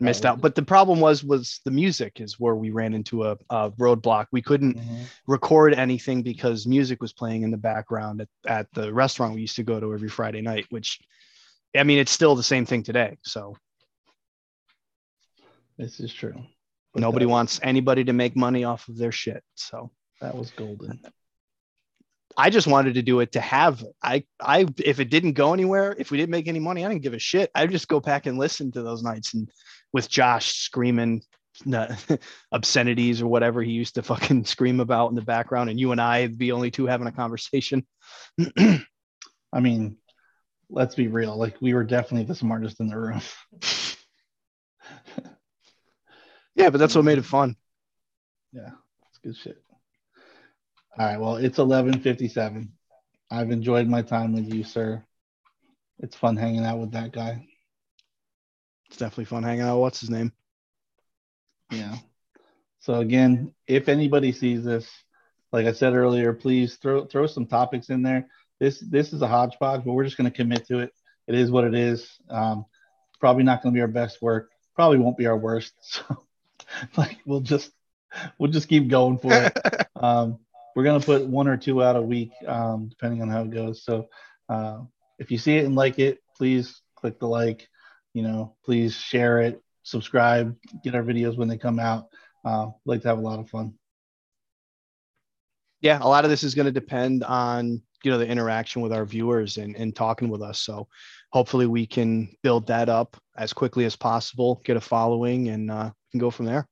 [0.00, 0.40] Missed out.
[0.40, 4.26] But the problem was was the music is where we ran into a, a roadblock.
[4.30, 5.06] We couldn't Mhm.
[5.26, 9.56] record anything because music was playing in the background at, at the restaurant we used
[9.56, 11.00] to go to every Friday night, which
[11.76, 13.18] I mean it's still the same thing today.
[13.24, 13.56] So
[15.76, 16.44] This is true.
[16.92, 19.42] But nobody wants anybody to make money off of their shit.
[19.56, 19.90] So
[20.20, 21.00] that was golden.
[22.36, 25.96] I just wanted to do it to have I I if it didn't go anywhere,
[25.98, 27.50] if we didn't make any money, I didn't give a shit.
[27.52, 29.50] I'd just go back and listen to those nights and
[29.92, 31.22] with Josh screaming
[31.72, 31.94] uh,
[32.52, 36.00] obscenities or whatever he used to fucking scream about in the background, and you and
[36.00, 37.86] I be only two having a conversation.
[38.58, 39.96] I mean,
[40.70, 41.36] let's be real.
[41.36, 43.20] Like we were definitely the smartest in the room.
[46.54, 47.56] yeah, but that's what made it fun.
[48.52, 48.70] Yeah,
[49.10, 49.62] it's good shit.
[50.98, 52.68] All right, well, it's 11:57.
[53.30, 55.04] I've enjoyed my time with you, sir.
[55.98, 57.46] It's fun hanging out with that guy.
[58.88, 59.78] It's definitely fun hanging out.
[59.78, 60.32] What's his name?
[61.70, 61.96] Yeah.
[62.80, 64.88] So again, if anybody sees this,
[65.52, 68.28] like I said earlier, please throw throw some topics in there.
[68.60, 70.92] This this is a hodgepodge, but we're just going to commit to it.
[71.26, 72.18] It is what it is.
[72.30, 72.64] Um,
[73.20, 74.50] probably not going to be our best work.
[74.74, 75.74] Probably won't be our worst.
[75.82, 76.24] So,
[76.98, 77.70] like, we'll just
[78.38, 79.56] we'll just keep going for it.
[79.96, 80.38] um,
[80.76, 83.82] we're gonna put one or two out a week, um, depending on how it goes.
[83.82, 84.08] So,
[84.48, 84.80] uh,
[85.18, 87.68] if you see it and like it, please click the like.
[88.14, 92.06] You know, please share it, subscribe, get our videos when they come out.
[92.44, 93.74] Uh, like to have a lot of fun.
[95.80, 98.92] yeah, a lot of this is going to depend on you know the interaction with
[98.92, 100.60] our viewers and, and talking with us.
[100.60, 100.88] So
[101.32, 105.90] hopefully we can build that up as quickly as possible, get a following, and uh,
[105.92, 106.66] we can go from there.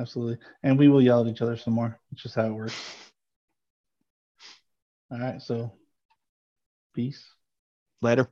[0.00, 1.98] Absolutely, and we will yell at each other some more.
[2.12, 2.74] It's just how it works.
[5.12, 5.72] All right, so
[6.94, 7.24] peace.
[8.00, 8.30] Later.